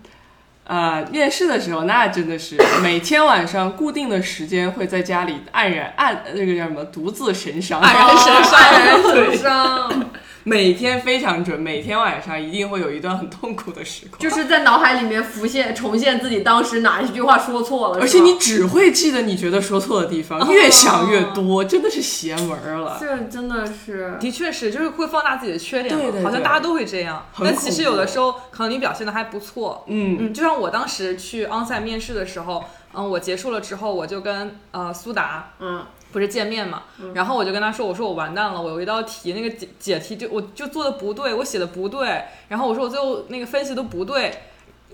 [0.67, 10.09] 呃，面试的时候那真的是 每天晚上固定的时间会在家里黯然黯那个叫什么独自神伤，黯然神伤 黯然神对，伤，
[10.47, 14.17] 每天非常准，每天晚上一定会有一段很痛苦的时光。
[14.17, 22.97] 就是在脑海里面浮现、重现自己当时哪一句话说错了，而且你只会记得你觉得说错的地方，越想越多，真的是邪门儿了。
[22.97, 27.25] 这真的是，的确是，就是会放大自己的缺点嘛，对对对好像大家都会这样。
[27.33, 35.85] 很但其实有的时候可能你表现的还不错，嗯，嗯，就像我当时去 onsite 面试的时候，嗯，我结束了之后，我就跟呃苏达嗯，
[36.17, 36.81] 不是见面嘛，
[37.13, 44.33] 然后我就跟他说，我说我完蛋了，我有一道题那个解解题就我就做的不对，我写的不对，然后我说我最后那个分析都不对。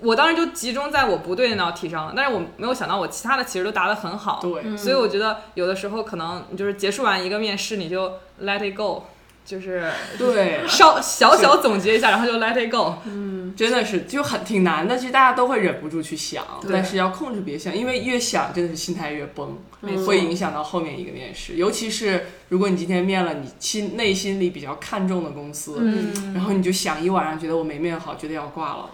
[0.02, 8.12] 我当时就集中在我不对那道题上了，但是我没有想到我其他的其实都答得很好，对，所以我觉得有的时候可能你就是结束完一个面试，你就
[8.42, 9.04] let it go，
[9.44, 12.94] 就是对，稍小小总结一下，然后就 let it go。
[13.06, 14.96] 嗯真的是就很挺难的。
[14.96, 19.56] 其实大家都会忍不住去想，对但是要控制别想，因为越想真的是心态越崩，
[20.04, 21.54] 会影响到后面一个面试。
[21.54, 28.90] 尤其是如果你今天面了你心内心里比较看重的公司，嗯，然后你就想一晚上，觉得我没面好，觉得要挂了，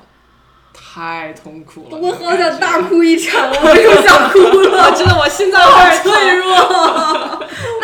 [0.75, 1.97] 太痛苦了。
[1.97, 4.93] 我好想大哭一场，我又想哭了。
[4.99, 7.40] 真的，我心脏好有点 脆弱。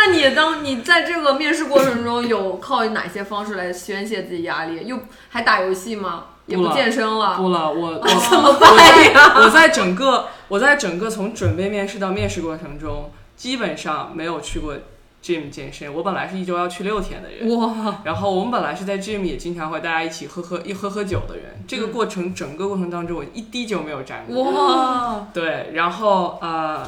[0.07, 4.87] 那你当你在这个面试过程中有靠哪些方式来宣泄自己压力？
[4.87, 4.99] 又
[5.29, 6.27] 还打游戏吗？
[6.47, 7.37] 也不健身了？
[7.37, 9.35] 不了，我 我怎么我办在呀？
[9.37, 14.75] 我在整个我在整个从准备面试到面试过程中，基本上没有去过
[15.21, 15.93] gym 健身。
[15.93, 21.65] 我本来是一周要去六天的人，哇，然后我们本来是在 gym 也经常会大家一起喝喝一喝喝酒的人。
[21.67, 24.45] 这个过程、整个过程当中，我一滴酒没有沾过。
[24.53, 26.87] 哇，对，然后呃，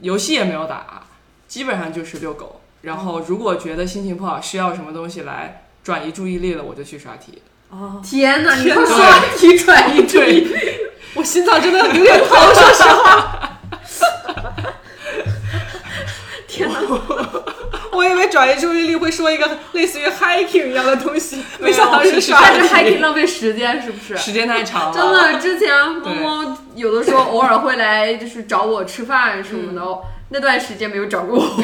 [0.00, 1.02] 游戏也没有打，
[1.48, 2.60] 基本上就是遛狗。
[2.82, 7.42] 然后如果觉得心情不好，需要什么东西来转移注意力了，我就去刷题。
[7.70, 8.54] 哦，天哪！
[8.54, 10.56] 你天哪会刷题转移注意力？
[11.14, 13.58] 我心脏真的有点疼，说实话。
[16.46, 16.78] 天哪！
[17.92, 24.16] 我以为转移注意力会说一个类似于 hiking 一样的东西，没想到是刷题但是 hiking 浪费时间，是不是？
[24.16, 29.82] 时间太长了，真的，之前猫猫有的时候偶尔会来，就是找我吃饭什么的，
[30.30, 31.56] 那段时间没有找过我，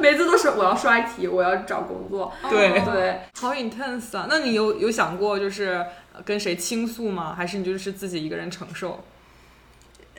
[0.00, 2.32] 每次都是我要刷题，我要找工作。
[2.48, 4.26] 对对，好 intense 啊！
[4.28, 7.34] 那你有有想过就是呃跟谁倾诉吗？
[7.36, 9.04] 还是你就是自己一个人承受？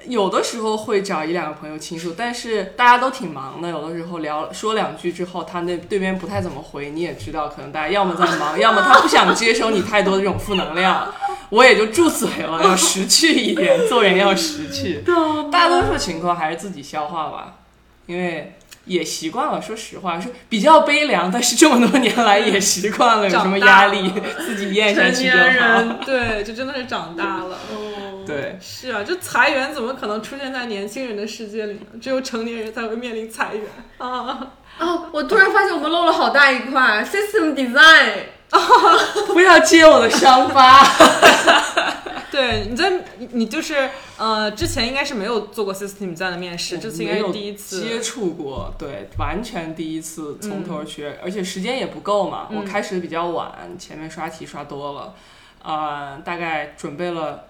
[0.07, 11.13] 有的时候会找一两个朋友倾诉，但是大家都挺忙的，有的时候聊说两句之后，他那对面不太怎么回，你也知道，可能大家要么在忙， 要么他不想接收你太多的这种负能量，
[11.49, 15.03] 我也就住嘴了，要识趣一点，做人要识趣。
[15.51, 17.55] 大多数情况还是自己消化吧，
[18.07, 19.61] 因为也习惯了。
[19.61, 25.67] 说实话，是比较悲凉，但是这么多年来也习惯了，有什么压力自己咽下去就年好。
[25.67, 27.59] 人对，就真的是长大了。
[28.31, 31.79] 对，是啊，就裁员怎么可能出现在年轻人的世界里呢？
[32.01, 33.65] 只有成年人才会面临裁员
[33.97, 34.53] 啊！
[34.79, 38.23] 哦，我突然发现我们漏了好大一块 system design。
[39.27, 40.85] 不要揭我的伤疤。
[42.29, 47.81] 对，你在你你就是呃，之前应该是没有做过 system design 的面试，这次应该是第一次。
[47.81, 52.49] 接触过，对，完全第一次从头学，而且时间也不够嘛。
[52.51, 55.13] 我开始的比较晚，前面刷题刷多了，
[55.63, 57.45] 呃，大概准备了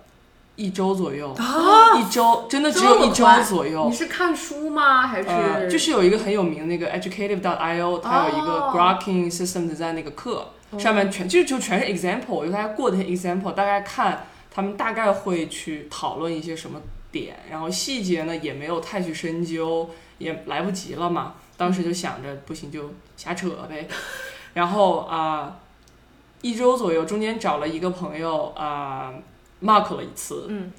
[0.55, 3.95] 一周左右，啊一周真的只有一周左右你。
[3.95, 5.07] 是看书吗？
[5.07, 16.79] 还是、呃，就是有一个很有名的那个 Educative.io，它有一个哦 Grokking System Design 那个课，上面全就就全是 example，我就大家过的 example，大概看他们大概会去讨论一些什么
[17.11, 21.33] 点，然后细节呢也没有太去深究，也来不及了嘛。
[21.57, 23.87] 当时就想着不行就瞎扯呗，
[24.53, 25.57] 然后啊、
[26.41, 29.13] 一周左右中间找了一个朋友啊、
[29.63, 30.71] mark 了一次，嗯，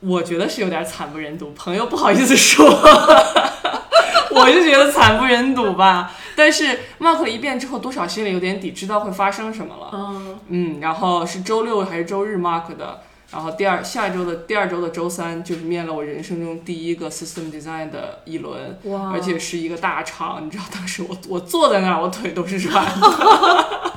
[0.00, 2.64] 我觉得是有点惨不忍睹，朋友不好意思说，
[4.30, 6.12] 我就觉得惨不忍睹吧。
[6.36, 9.90] 但是 mark 了一遍之后，多少心里有点底，知道会发生什么了。
[9.92, 13.00] 嗯，嗯，然后是周六还是周日 mark 的，
[13.32, 19.10] 然后第二下周的第二周的周三就是面了我人生中第一个 system design 的一轮，哇。
[19.12, 23.92] 而且是一个大场，你知道当时我我坐在那儿，我腿都是软的。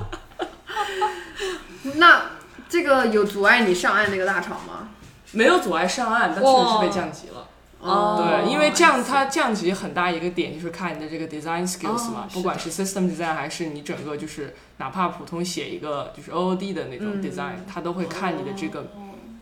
[1.95, 2.22] 那
[2.70, 4.89] 这个有阻碍你上岸那个大厂吗？
[5.32, 7.47] 没有阻碍上岸，但确实是被降级了。
[7.82, 18.91] 哦对，因为这样它降级很大一个点就是看你的这个 design skills 嘛，哦不管是 system design 还是你整个就是哪怕普通写一个就是 OOD 的那种嗯 design，、它都会看你的这个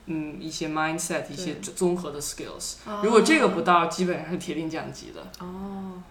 [0.06, 2.76] 嗯一些 mindset 一些综合的 skills。
[3.02, 5.22] 如哦果这个不到，基本上是铁定降级的。
[5.44, 6.04] 哦，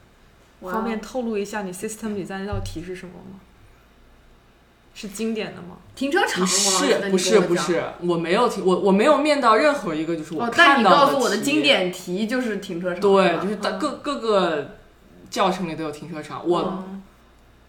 [0.61, 3.39] 哇方便透露一下你 system design 那道题是什么吗？
[4.97, 5.76] 是经典的吗？
[5.94, 6.49] 停车场不吗？
[6.49, 7.40] 是不是。
[7.40, 13.01] 不是，我没有停我我没有面到任何一个就是我哦，但你看到告诉我的经典题就是停车场。
[13.01, 14.76] 对，就是各各个
[15.28, 16.40] 教程里都有停车场。
[16.49, 16.95] 我、嗯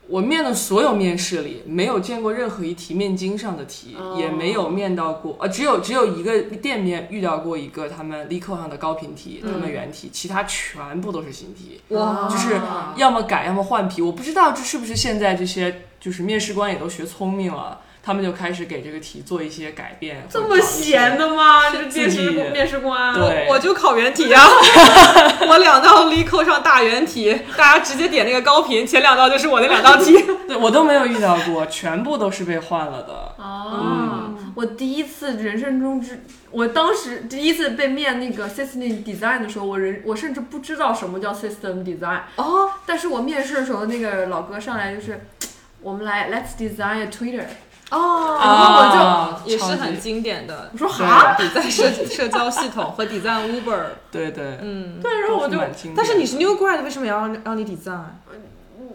[0.10, 14.02] 我面的所有面试里，没有见过任何一题面经上的题，哦也没有面到过，呃，只有只有一个店面遇到过一个他们力扣上的高频题，他们原题，其他全部都是新题，哇就是啊要么改，要么换题。
[14.02, 17.82] 我不知道这是不是现在这些就是面试官也都学聪明了。
[18.08, 21.64] 他们就开始给这个题做一些改变，这么闲的吗？
[21.70, 23.14] 这自面试面试官。
[23.14, 24.48] 对我就考原题啊，
[25.46, 30.24] 我两道 e c o 上大原题，大家直接点那个高频，前两道就是我那两道题。
[30.48, 33.36] 对我都没有遇到过，全部都是被换了的。
[33.38, 42.22] 哦，我第一次人生中之，我当时第一次被面那个 system design 的时候，我人我甚至不知道什么叫 system design。
[42.38, 45.20] 哦，但是我面试的时候，那个老哥上来就是，
[45.84, 47.44] 我们来 let's design a Twitter。
[47.90, 50.70] 哦然后我就啊也是很经典的。
[50.74, 53.80] 我说哈，抵赞社社交系统和抵赞 Uber。
[54.12, 55.58] 对对，嗯，对，然后我就
[55.96, 58.20] 但是你是 New Grad，为什么也要让你抵赞？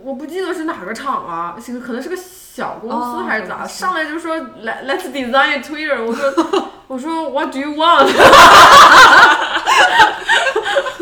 [0.05, 8.11] 我不记得是哪个厂了，是可能是个小公司哦还是咋，上来就说来 let's design Twitter，我说 我说 what do you want？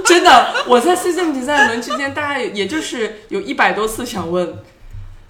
[0.05, 4.59] 真的，我在 system design 轮之间，大概也就是有一百多次想问，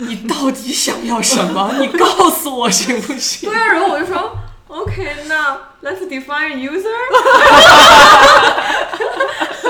[0.01, 1.75] 你到底想要什么？
[1.81, 3.49] 你告诉我行不行？
[3.51, 4.33] 对啊，然后我就说
[4.69, 6.89] ，OK，那 let's define user。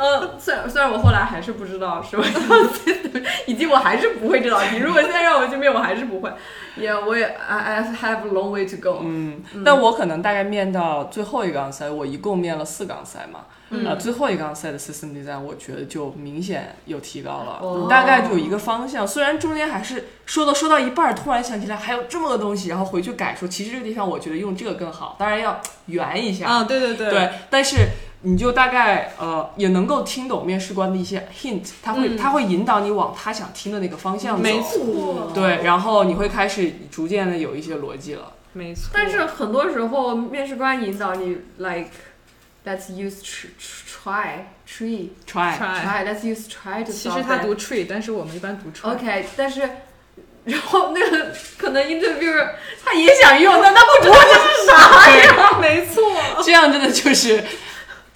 [0.00, 4.78] 呃，虽然虽然我后来还是不知道什么叫 system，以及我还是不会这道题。
[4.78, 6.32] 如果现在让我去面，我还是不会。
[6.76, 9.00] 也，我也 I I have a long way to go。
[9.02, 13.40] 嗯，但我可能大概面到最后一个 onsite，我一共面了四个 onsite 嘛。
[13.72, 19.06] 呃，最后一个 onsite 的 system design，我觉得就明显有提高了，哦大概就有一个方向。
[19.06, 26.46] 虽然中间还是说到说到一半儿，突然想起来还有这么个东西，然后回去改说，其实这个地方我觉得用这个更好，当然要圆一下。
[26.46, 27.76] 啊，对对对，对，但是
[28.22, 34.42] 你就大概呃也能够听懂面试官的一些 hint，他会、嗯他会引导你往他想听的那个方向走。
[34.42, 38.32] 没错，对，然后你会开始逐渐的有一些逻辑了。
[38.52, 38.90] 没错。
[38.92, 41.90] 但是很多时候面试官引导你，like
[42.66, 43.46] let's use tr
[44.04, 48.92] try tree try，try，try let's use try to 其实他读 tree，但是我们一般读 try。
[48.92, 49.62] OK，但是
[50.44, 52.50] 然后那个可能 interviewer
[52.84, 55.58] 他也想用，但他不知道这是啥呀。
[55.60, 56.02] 没错。
[56.42, 57.42] 这样真的就是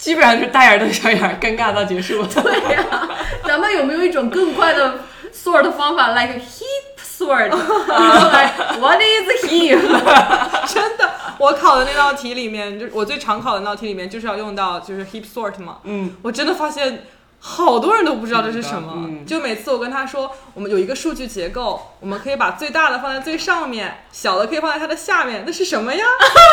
[0.05, 2.23] 基本上就是大眼瞪小眼儿，尴尬到结束。
[2.27, 3.09] 对呀、
[3.43, 4.99] 咱们有没有一种更快的
[5.33, 9.79] sort 的方法，like heap sort？like what is heap？
[10.71, 15.77] 真的，我考的那道题里面，就我最常考的那道题里面，就是要用到就是 heap sort 嘛。
[15.85, 17.07] 嗯，我真的发现
[17.39, 18.93] 好多人都不知道这是什么。
[19.07, 26.05] 嗯就每次我跟他说，我们有一个数据结构，我们可以把最大的放在最上面，小的可以放在它的下面，那是什么呀？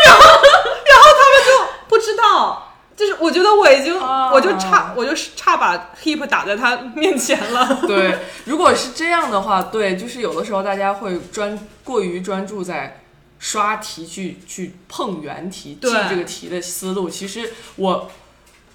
[0.07, 2.71] 然后，然后他们就不知道。
[3.03, 7.81] 就是我觉得我已经，啊我就差，我就差把 heap 打在他面前了。
[7.85, 13.01] 对，如果是这样的话，对，就是有的时候大家会专过于专注在
[13.41, 17.11] 刷题去去碰原题，记这个题的思路。
[17.11, 18.09] 其实我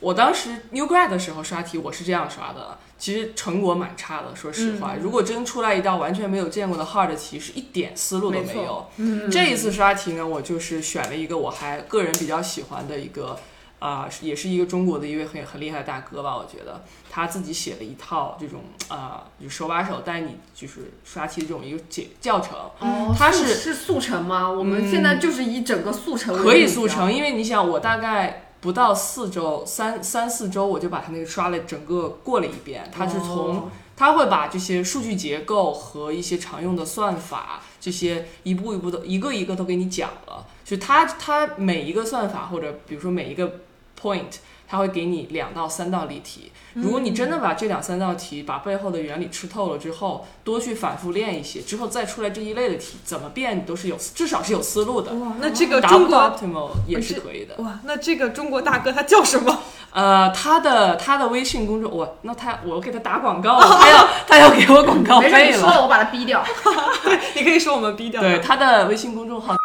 [0.01, 4.95] 我当时 new grad 的时候刷题，我是这样刷的，其实成果蛮差的，说实话。
[5.01, 8.89] 如果真出来一道完全没有见过的 hard 题，是一点思路都没有。
[9.31, 13.39] 这一次刷题呢，我就是选了一个我还个人比较喜欢的一个。
[13.79, 24.49] 啊、是也是一个中国的一位很很厉害的大哥吧，我觉得他自己写了一套这种啊、就手把手带你就是刷题的这种一个解教程，哦他是是速成吗？
[24.49, 32.89] 我们现在就是以整个速成为可以速成，因为你想，我大概不到四周，三三四周我就把他那个刷了整个过了一遍。
[32.91, 33.69] 他是从、哦
[33.99, 40.45] 它会把这些数据结构和一些常用的算法，这些一步一步的一个一个都给你讲了。
[40.63, 43.61] 就他他每一个算法或者比如说每一个
[44.01, 44.37] point，
[44.67, 46.51] 它会给你两到三道例题。
[46.73, 55.11] 如果你真的把这两三道题把背后的原理吃透了之后，多去反复练一些，之后再出来这一类的题，怎么变你都是有至少是有思路的。
[55.13, 57.55] 哇，那这个中国 optimal 也是可以的。
[57.63, 59.59] 哇，那这个中国大哥他叫什么？
[59.91, 65.57] 呃，他的他的微信公众，我那他我给他打广告了， 他要他要给我广告没事，费了。
[65.57, 66.45] 你说了我把他逼掉。
[67.33, 69.55] 你可以说我们逼掉对，他的微信公众号，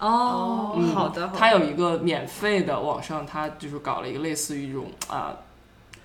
[0.00, 1.38] 哦，嗯好的，好的。
[1.38, 5.36] 他有一个免费的网上，他就是搞了一个类似于这种啊、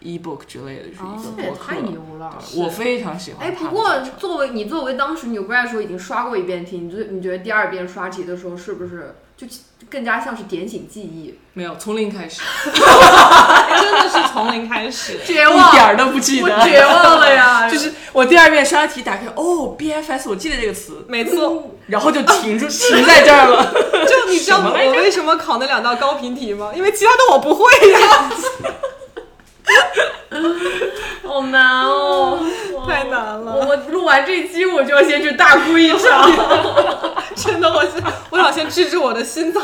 [0.01, 1.73] ebook 之类的，就是一个博客。
[1.73, 2.37] 太牛了。
[2.55, 9.47] 我非常喜欢哎，不过作为你作为当时 New Grad 的时候已经刷过一遍题，你觉你觉得第二遍刷题的时候是不是就
[9.89, 11.37] 更加像是点醒记忆？
[11.53, 15.19] 没有从零开始，真的是从零开始。
[15.25, 16.61] 绝一点儿都不记我得。
[16.63, 17.67] 绝望了呀！
[17.71, 23.73] 就是我第二遍刷题打开，哦，BFS，我记得这个词，没错，然后就停住， 停在这儿了。
[24.07, 26.71] 就你知道我为什么考那两道高频题吗？
[26.75, 28.29] 因为其他的我不会呀，
[31.23, 32.39] 好难哦，
[32.87, 33.55] 太难了。
[33.55, 36.31] 我我录完这一期我就要先去大哭一场。
[37.35, 39.63] 真的，我先我想先治治我的心脏，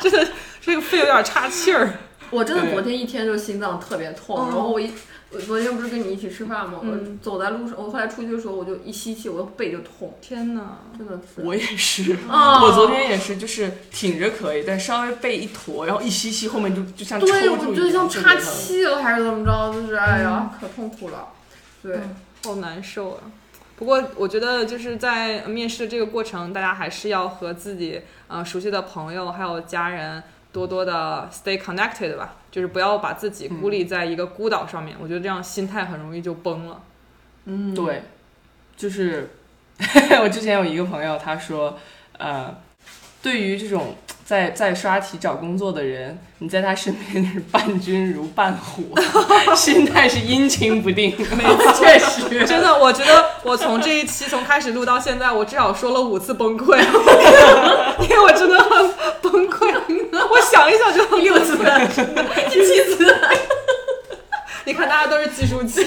[0.00, 0.26] 真的
[0.60, 1.92] 这个肺有点岔气儿。
[2.30, 4.92] 我真的昨天一天就心脏特别痛，哦然后我一
[5.30, 6.80] 我昨天不是跟你一起吃饭吗？
[6.82, 10.78] 嗯我走在路上，我后来出去的时候，我就一吸气，我的背就痛，天哪！
[10.96, 11.42] 真的是。
[11.42, 21.28] 我也是，哦我昨天也是，就是挺着可以，但稍微背一驼，然后一吸气，后面就就像抽对，住一样，我就像岔气了还是怎么着，就是哎呀，可痛苦了。
[21.82, 23.20] 对，嗯好难受啊。
[23.76, 30.22] 不过我觉得就是在面试的这个过程，大家还是要和自己呃熟悉的朋友还有家人
[30.52, 34.96] 多多的 stay connected 吧，就是不要把自己孤立在一个孤岛上面。
[35.00, 36.80] 我觉得这样心态很容易就崩了。
[37.44, 38.02] 嗯，对，
[38.76, 39.30] 就是
[40.22, 41.78] 我之前有一个朋友，他说，
[42.18, 42.54] 呃，
[43.22, 48.94] 对于这种在在刷题找工作的人，你在他身边就是伴君如伴虎，
[49.56, 51.16] 心态是阴晴不定。
[51.36, 51.44] 没
[51.74, 56.76] 确实，真的，我觉得我从这一期从开始录到现在，我至少说了五次崩溃，
[58.02, 58.92] 因为我真的很
[59.22, 59.68] 崩溃。
[60.30, 61.56] 我想一想就第 六次、
[62.50, 63.16] 第 七次。
[64.64, 65.82] 你看，大家都是计数器。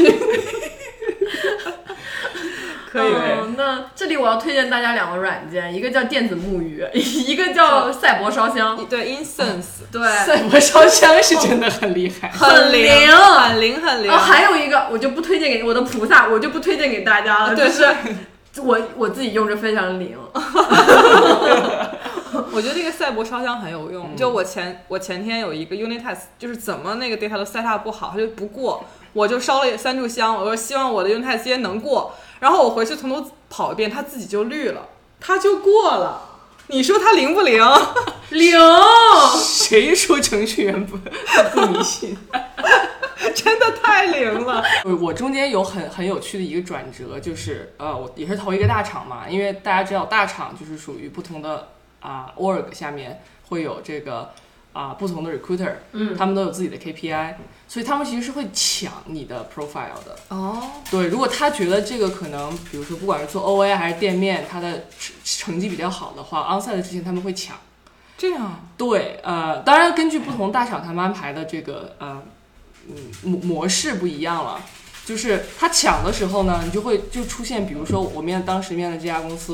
[2.91, 8.85] 可以，嗯，那这里我要推荐大家两个软件，一个叫电子木鱼， 一个叫赛博烧香。
[8.89, 14.11] 对，Incense，对，赛博烧香是真的很厉害，很灵，很灵，很灵。
[14.11, 17.85] 哦，还有一个，我就不推荐给我的菩萨，我就不推荐给大家了，就是
[18.61, 20.17] 我我自己用着非常灵。
[22.53, 24.15] 我觉得这个赛博烧香很有用。
[24.15, 28.84] 就我前我前天有一个 unit test，就是怎么那个 data 都 set up 不好，他就不过。
[29.13, 32.13] 我就烧了三炷香，我说希望我的 unit test 今天能过。
[32.39, 34.88] 然后我回去从头跑一遍，它自己就绿了，
[35.19, 36.29] 它就过了。
[36.67, 37.61] 你说它灵不灵？
[38.32, 38.57] 灵。
[39.38, 40.97] 谁说程序员不
[41.53, 42.17] 不迷信？
[43.36, 44.63] 真的太灵了。
[45.01, 51.67] 我中间有很很有趣的一个转折，就是呃，我也是投一个大厂嘛，因为大家知道大厂就是属于不同的
[52.01, 54.31] 啊 org 下面会有这个
[54.73, 57.35] 啊不同的 recruiter，嗯，他们都有自己的 KPI。
[57.67, 60.61] 所以他们其实是会抢你的 profile 的哦。
[60.91, 67.55] 对，如果他觉得这个可能，比如说不管是做 OA 还是店面，他的成成绩比较好的话，onsite 之前他们会抢。
[68.17, 68.67] 这样？
[68.75, 72.21] 对，呃，当然根据不同大厂他们安排的这个呃
[72.89, 74.59] 嗯模模式不一样了。
[75.05, 79.51] 就是他抢的时候呢，你就会就出现，比如说我面当时面的这家公司，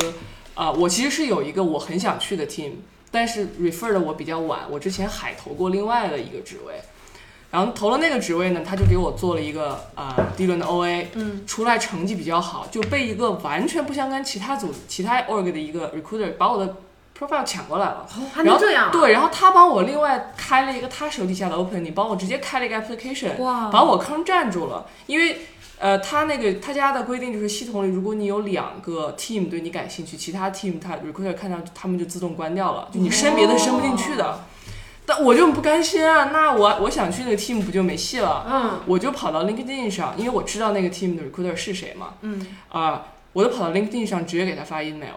[0.57, 2.71] 啊，我其实是有一个我很想去的 team，
[3.11, 6.73] 但是 refer 的我比较晚，我之前海投过另外的一个职位。
[7.49, 16.75] 然后投了那个职位呢，他就给我做了一个啊第一轮的 OA，嗯，出来成绩比较好，就被一个完全不相干其他组、其他 org 的一个 recruiter 把我的
[17.17, 18.05] profile 抢过来了。
[18.33, 18.91] 还能这样？
[18.91, 24.85] 对，然后他帮我另外开了一个他手底下的 opening，帮我直接开了一个 application，哇，把我坑占住了。
[25.05, 25.39] 因为
[25.79, 34.45] 呃，他那个他家的规定就是系统里，如果你有两个 team 对你感兴趣，其他 team 他 recruiter 看到他们就自动关掉了，就你升别的升不进去的。
[35.05, 36.31] 但我就不甘心啊！
[36.33, 38.45] 那我我想去那个 team 不就没戏了？
[38.45, 42.15] 嗯，我就跑到 LinkedIn 上，因为我知道那个 team 的 recruiter 是谁嘛。
[42.23, 45.13] 嗯，啊，我就跑到 LinkedIn 上直接给他发 email，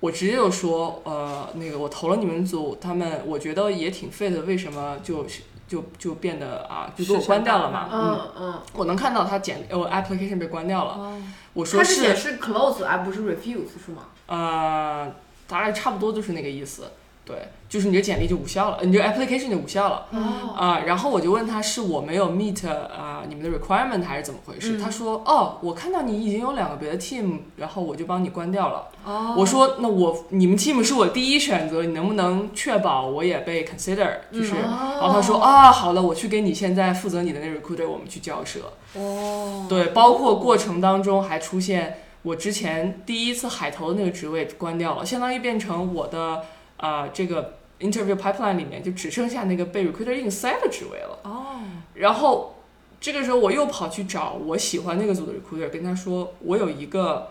[0.00, 5.26] 我直接就说，呃，那个我投了你们组，他们我觉得也挺 fit，为什么就
[5.68, 7.88] 就就变得啊，就给我关掉了嘛？
[7.92, 10.92] 嗯嗯，我能看到他简我 application 被关掉了。
[10.94, 14.06] 哦，我说是写是 close 而不是 refuse 是吗？
[14.26, 15.12] 呃，
[15.46, 16.90] 大概差不多就是那个意思。
[17.28, 17.36] 对，
[17.68, 20.06] 就是你的简历就无效了，你这 application 就无效了。
[20.12, 24.80] 哦啊，然后我就问他是我没有 meet 啊你们的 requirement 还是怎么回事？
[24.80, 28.88] 他说哦，我看到你已经有两个别的 team，然后我就帮你关掉了。
[29.04, 34.12] 哦，我说那我你们 team 是我第一选择，你能不能确保我也被 consider？
[34.32, 38.60] 就是，然后他说啊，好了，我去给你现在负责你的那 recruiter，我们去交涉。
[38.94, 46.44] 哦，对，包括过程当中还出现我之前第一次海投的那个职位关掉了，相当于变成我的。
[46.78, 51.18] 啊，这个 interview pipeline 里面就只剩下那个被 recruiter 硬塞的职位了。
[51.22, 51.60] 哦，
[51.94, 52.56] 然后
[53.00, 57.30] 这个时候我又跑去找我喜欢那个组的 recruiter，跟他说我有一个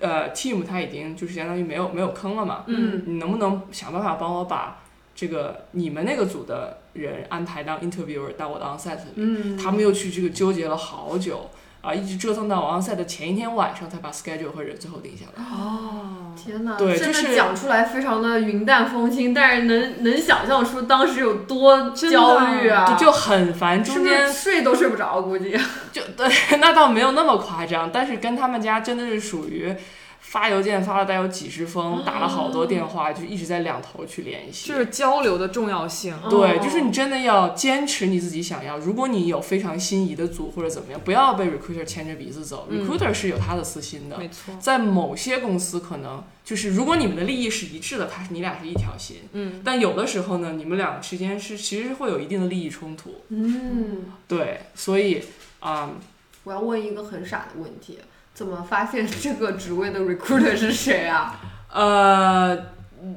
[0.00, 2.64] 呃 team，他已经就是相当于没有没有坑了嘛。
[2.66, 4.82] 嗯，你能不能想办法帮我把
[5.14, 9.12] 这个你们那个组的人安排当 interviewer 到我的 onsite 里？
[9.16, 11.50] 嗯，他们又去这个纠结了好久。
[11.82, 15.42] 啊，一直折腾到我 onsite 的前一天晚上，才把 schedule 和人最后定下来。
[15.42, 16.76] 哦，天哪！
[16.78, 25.58] 对，真的讲出来非常的云淡风轻，但是能能想象出当时有多焦虑啊，就就很烦，中间睡都睡不着，估计。
[25.92, 26.26] 就对，
[26.60, 29.74] 那倒没有那么夸张，但是跟他们家真的是属于。
[30.32, 34.66] 发邮件发了大概有几十封，打了好多电话，就一直在两头去联系。
[34.66, 36.16] 就是交流的重要性。
[36.30, 38.78] 对，就是你真的要坚持你自己想要。
[38.78, 42.66] 如果你有非常心仪的组或者怎么样，不要被 recruiter 牵着鼻子走。
[42.72, 44.16] recruiter 是有他的私心的。
[44.16, 44.56] 没错。
[44.58, 49.18] 在某些公司可能就是，如果你们的利益是一致的，他是你俩是一条心。
[49.32, 49.60] 嗯。
[49.62, 53.16] 但有的时候呢，你们两个之间是其实会有一定的利益冲突。
[53.28, 54.06] 嗯。
[54.26, 55.22] 对，所以
[55.60, 55.90] 啊，
[56.44, 57.98] 我要问一个很傻的问题。
[58.34, 61.40] 怎么发现这个职位的 recruiter 是谁啊？
[61.70, 62.66] 呃，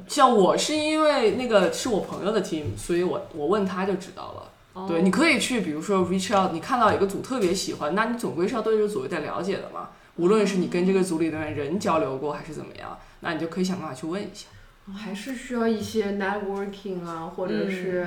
[0.08, 4.86] 像我是因为那个是我朋友的 team，所以我我问他就知道了。
[4.86, 9.88] 对，你可以去，比如说 reach out，你看到一个组特别喜欢，那你总归是要对这个组有点了解的嘛。
[10.16, 14.48] 无论是你跟这个组里的人交流过还是怎么样，那你就可以想办法去问一下。
[14.94, 18.06] 还是需要一些 networking 啊，或者是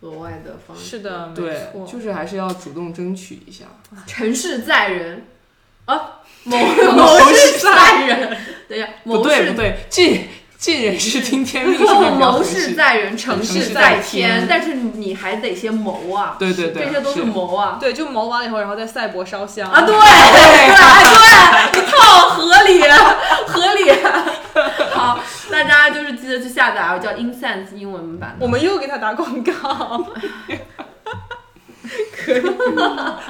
[0.00, 0.84] 额外的方式。
[0.84, 3.64] 是的，对，就是还是要主动争取一下。
[4.06, 5.24] 成事在人
[5.86, 6.15] 啊。
[6.46, 6.56] 谋
[6.92, 8.36] 谋事在人，
[8.68, 10.28] 等一下，不对不对，尽
[10.58, 14.46] 尽人事听天命，是谋事在人，成事在天。
[14.48, 20.00] 但是你还得先谋啊，对对对，这些都是谋啊，对，就谋完了以后，然后再赛博烧香啊，对 对
[21.72, 22.82] 对，一套合理
[23.46, 23.92] 合理。
[24.92, 25.20] 好，
[25.50, 26.16] 大家就是。
[26.16, 28.36] 记得去下载啊，叫 Insense 英文版。
[28.40, 30.04] 我们又给他打广告。
[32.16, 32.42] 可以，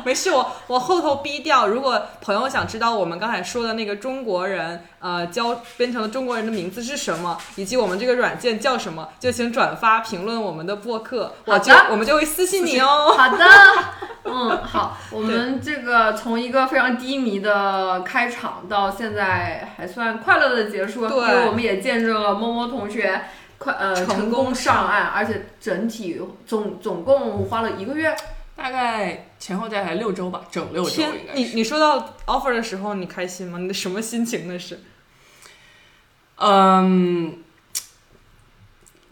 [0.04, 1.66] 没事，我我后头逼掉。
[1.66, 13.14] 如果朋友想知道我们刚才说的那个中国人，呃，教编程的中国人的名字是什么，以及我们这个软件叫什么，就请转发评论我们的播客， 我就我们就会私信你哦。
[13.16, 13.44] 好的，
[14.24, 23.22] 嗯，好，我们这个从一个非常低迷的开场到现在还算快乐的结束，对因为我们也见证了摸摸同学
[23.58, 28.14] 快呃成功上岸，而且整体总总共花了一个月。
[28.56, 31.38] 大概前后加起来六周吧，整六周应，该是。
[31.38, 33.58] 你你收到 offer 的时候，你开心吗？
[33.58, 34.82] 你的什么心情那是？
[36.38, 37.38] 嗯，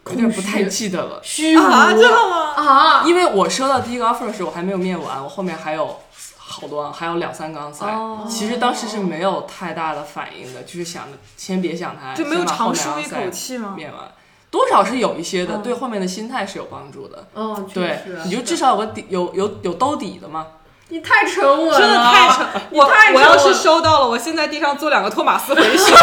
[0.07, 2.53] 有点不太记得了，虚啊，真无的吗？
[2.55, 3.03] 啊！
[3.05, 5.99] 因为我收到第一个 offer 的时候，我还没有面完，我后面还有
[6.37, 7.85] 好多，还有两三个 onsite。
[7.87, 13.73] 哦其实当时是没有太大的反应的，就是想着先别想它，就没有长舒一口气吗？
[13.75, 14.11] 面完，
[14.55, 17.27] 多少是有一些的，嗯对后面的心态是有帮助的。
[17.35, 20.45] 嗯，对，，你就至少有个底，有有有兜底的嘛。
[20.87, 25.93] 你太沉稳了，真的太沉，我我要是收到了，我现在地上做两个托马斯回旋。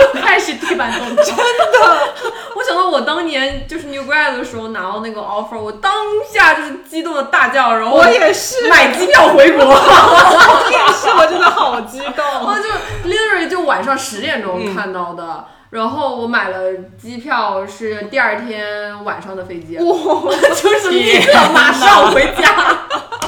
[0.00, 1.42] 又开始地板动作，真的。
[2.56, 5.92] 我想到我当年就是 new grad 的时候拿到那个 offer，我当
[6.28, 9.62] 下就是激动的大叫，然后我也是，买机票回国。
[9.68, 12.24] 我也是，我真的好激我动。
[12.60, 12.68] 就
[13.08, 16.70] literally 就晚上十点钟嗯看到的，然后我买了
[17.00, 19.84] 机票是第二天晚上的飞机，哇，
[20.54, 22.78] 就是立刻马上回家。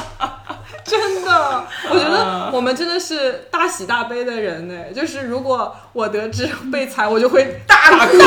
[0.85, 4.75] 真的，我觉得我们真的是大喜大悲的人呢。
[4.95, 8.19] 就是如果我得知被裁，我就会大大哭，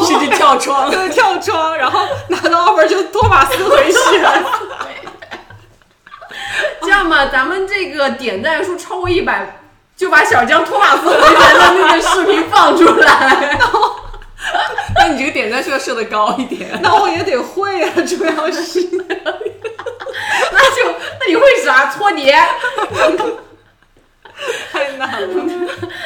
[0.00, 0.90] 哭，甚至跳窗。
[0.90, 4.44] 对，跳窗，然后拿到 offer 就托马斯回旋。
[6.82, 9.61] 这样吧，咱们这个点赞数超过一百，
[10.02, 13.56] 就把小江托马斯回旋的那个视频放出来。
[14.98, 16.76] 那你这个点赞数要设的高一点。
[16.82, 18.80] 那我也得会啊，主要是。
[20.50, 21.86] 那就那你会啥？
[21.86, 22.36] 搓碟？
[24.72, 25.44] 太难了，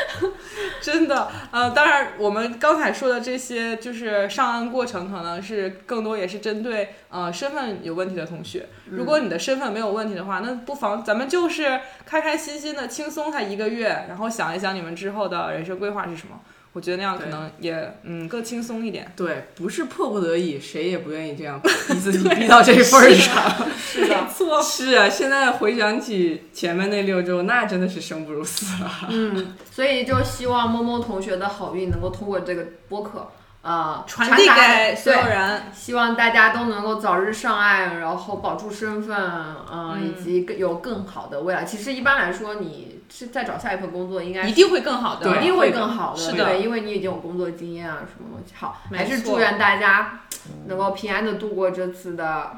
[0.80, 1.28] 真的。
[1.50, 8.66] 呃，当然，我们刚才说的这些，就是上岸过程，可能是更多也是针对呃身份有问题的同学。
[8.90, 16.40] 如果你的身份没有问题的话，那不妨咱们就是开开心心的轻松他一个月，然后想一想你们之后的人生规划是什么。
[16.76, 19.10] 我觉得那样可能也嗯更轻松一点。
[19.16, 23.66] 对，不是迫不得已，谁也不愿意这样 逼自己逼到这份儿上。
[23.78, 29.08] 是的，错，是啊，现在回想起前面那六周，那真的是生不如死啊。
[29.08, 33.26] 嗯，所以就希望摸摸同学的好运能够通过这个播客，
[33.66, 35.60] 呃，传递给所有人。
[35.74, 41.64] 希望大家都能够早日上岸，然后保住身份，呃、嗯以及更有更好的未来。
[41.64, 48.54] 其实一般来说，你是在找下一份工作，应该一定会更好的，一定会更好的，是的对，因为你已经有工作经验啊，什么东西。
[48.56, 50.20] 好，还是祝愿大家
[50.68, 52.52] 能够平安的度过这次的，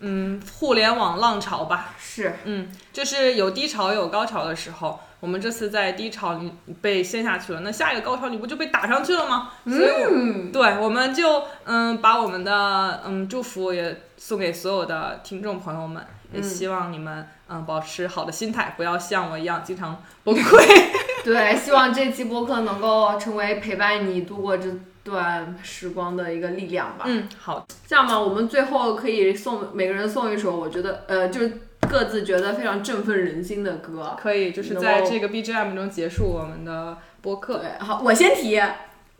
[0.00, 1.94] 嗯，互联网浪潮吧。
[1.98, 5.00] 是，嗯，就是有低潮有高潮的时候。
[5.24, 6.52] 我们这次在低潮里
[6.82, 9.52] 被陷下去了，那下一个高潮你不就被打上去了吗？
[9.64, 20.62] 所以我，嗯，对，我们就嗯把我们的嗯祝福也送给所有的听众朋友们，也嗯希望你们嗯保持好的心态，不要像我一样经常崩溃。
[21.24, 24.68] 对，希望这期播客能够成为陪伴你度过这
[25.02, 27.06] 段时光的一个力量吧。
[27.08, 34.16] 嗯，好，这样吧，我们最后可以送每个人送一首，我觉得呃，就是各自觉得非常振奋人心的歌。
[34.20, 37.58] 可以，就是在这个 BGM 中结束我们的播客。
[37.58, 38.60] 对，好，我先提，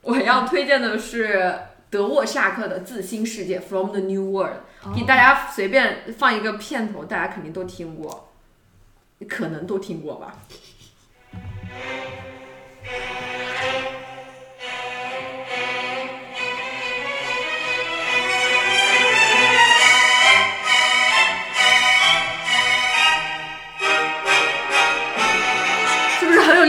[0.02, 1.54] 我要推荐的是
[1.90, 4.60] 德沃夏克的《自新世界》（From the New World），
[4.94, 8.30] 给大家随便放一个片头，大家肯定都听过，
[9.28, 10.34] 可能都听过吧。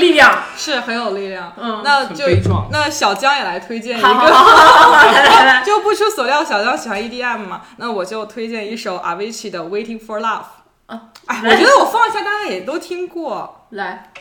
[0.06, 0.44] 力量？
[0.58, 2.26] 是很有力量，嗯那就
[2.72, 10.22] 那小江也来推荐一个，就不出所料，小江喜欢 EDM 嘛，那我就推荐一首 Avicii 的《Waiting for Love》。
[10.88, 13.68] 啊，哎，我觉得我放一下，大家也都听过。
[13.72, 14.12] 来，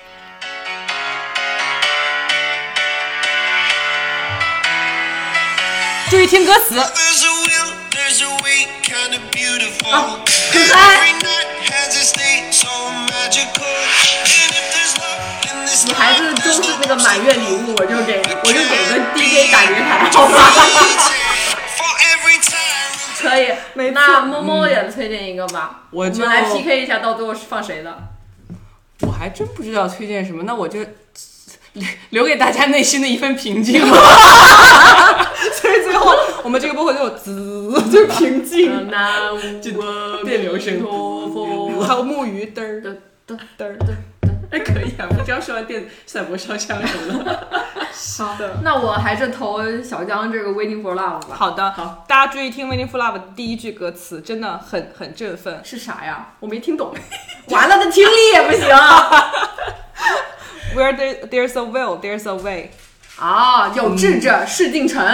[6.10, 8.22] 注意听歌词，There's a will, there's
[15.86, 20.34] 女孩子重视这个满月礼物，我就给我就给个 DJ 打节台，好吧.
[23.18, 27.96] 可以，没错那猫猫也推荐一个吧，我就们来 PK 一下，到最后是放谁的？
[29.00, 30.80] 我还真不知道推荐什么，那我就
[32.10, 33.80] 留给大家内心的一份平静。
[35.54, 39.38] 所以最后我们这个播客就有滋，就平静，南无
[40.24, 41.82] 电流声陀佛。
[41.82, 42.94] 还有木鱼嘚儿嘚
[43.26, 43.78] 嘚嘚儿。
[44.54, 47.48] 还可以啊，我刚说完电赛博烧香什么的。
[48.18, 48.58] 好的。
[48.62, 51.34] 那我还是投小江这个 Waiting for Love 吧。
[51.34, 55.60] 好的，好，大家注意听《Waiting for Love》的第一句歌词，真的很很振奋。
[55.64, 56.28] 是啥呀？
[56.38, 56.94] 我没听懂。
[57.50, 58.68] 完了，这听力也不行。
[60.76, 62.70] Where there there's a will, there's a way。
[63.18, 65.04] 啊，有志者事竟成，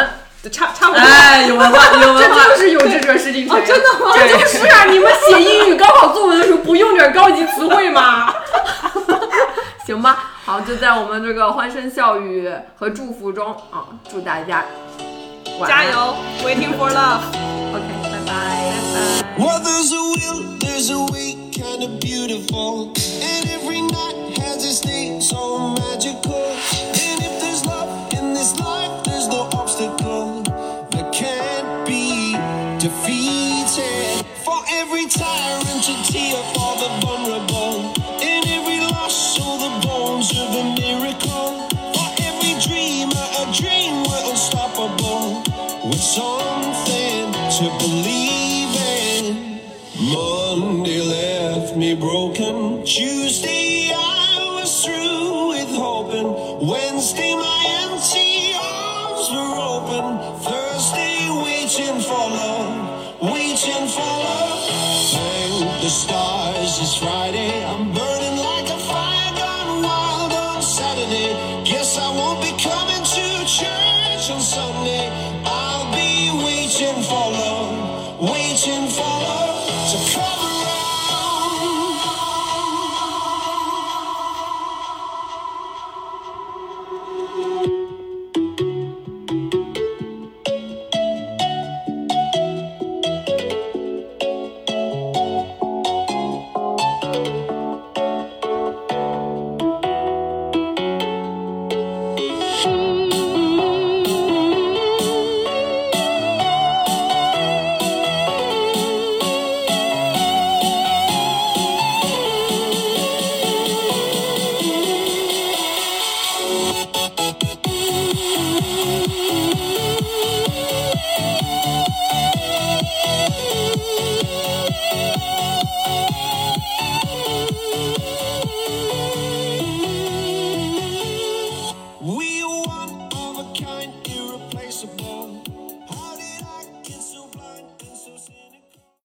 [0.48, 1.00] 差差不多。
[1.00, 2.44] 哎，有文化，有文化。
[2.46, 3.58] 这就是有志者事竟成。
[3.58, 4.84] 哦真的吗这就是啊！
[4.84, 8.32] 你们写英语高考作文的时候不用点高级词汇吗？
[9.84, 14.64] 行吧，好，就在我们这个欢声笑语和祝福中啊，祝大家
[15.66, 17.20] 加油，Waiting for Love。
[17.74, 18.32] ！OK，拜拜。
[19.36, 22.92] Well, there's a will, there's a way, kind of beautiful.
[22.94, 26.54] And every night has its day so magical.
[26.94, 29.48] And if there's love in this life, there's no
[29.80, 30.42] obstacle
[30.90, 32.32] that can't be
[32.78, 34.26] defeated.
[34.44, 37.92] For every tyrant, a tear for the vulnerable.
[38.20, 41.68] In every loss, show the bones of a miracle.
[41.94, 45.42] For every dreamer, a dream we're unstoppable.
[45.88, 49.60] With something to believe in.
[50.12, 52.84] Monday left me broken.
[52.84, 53.59] Tuesday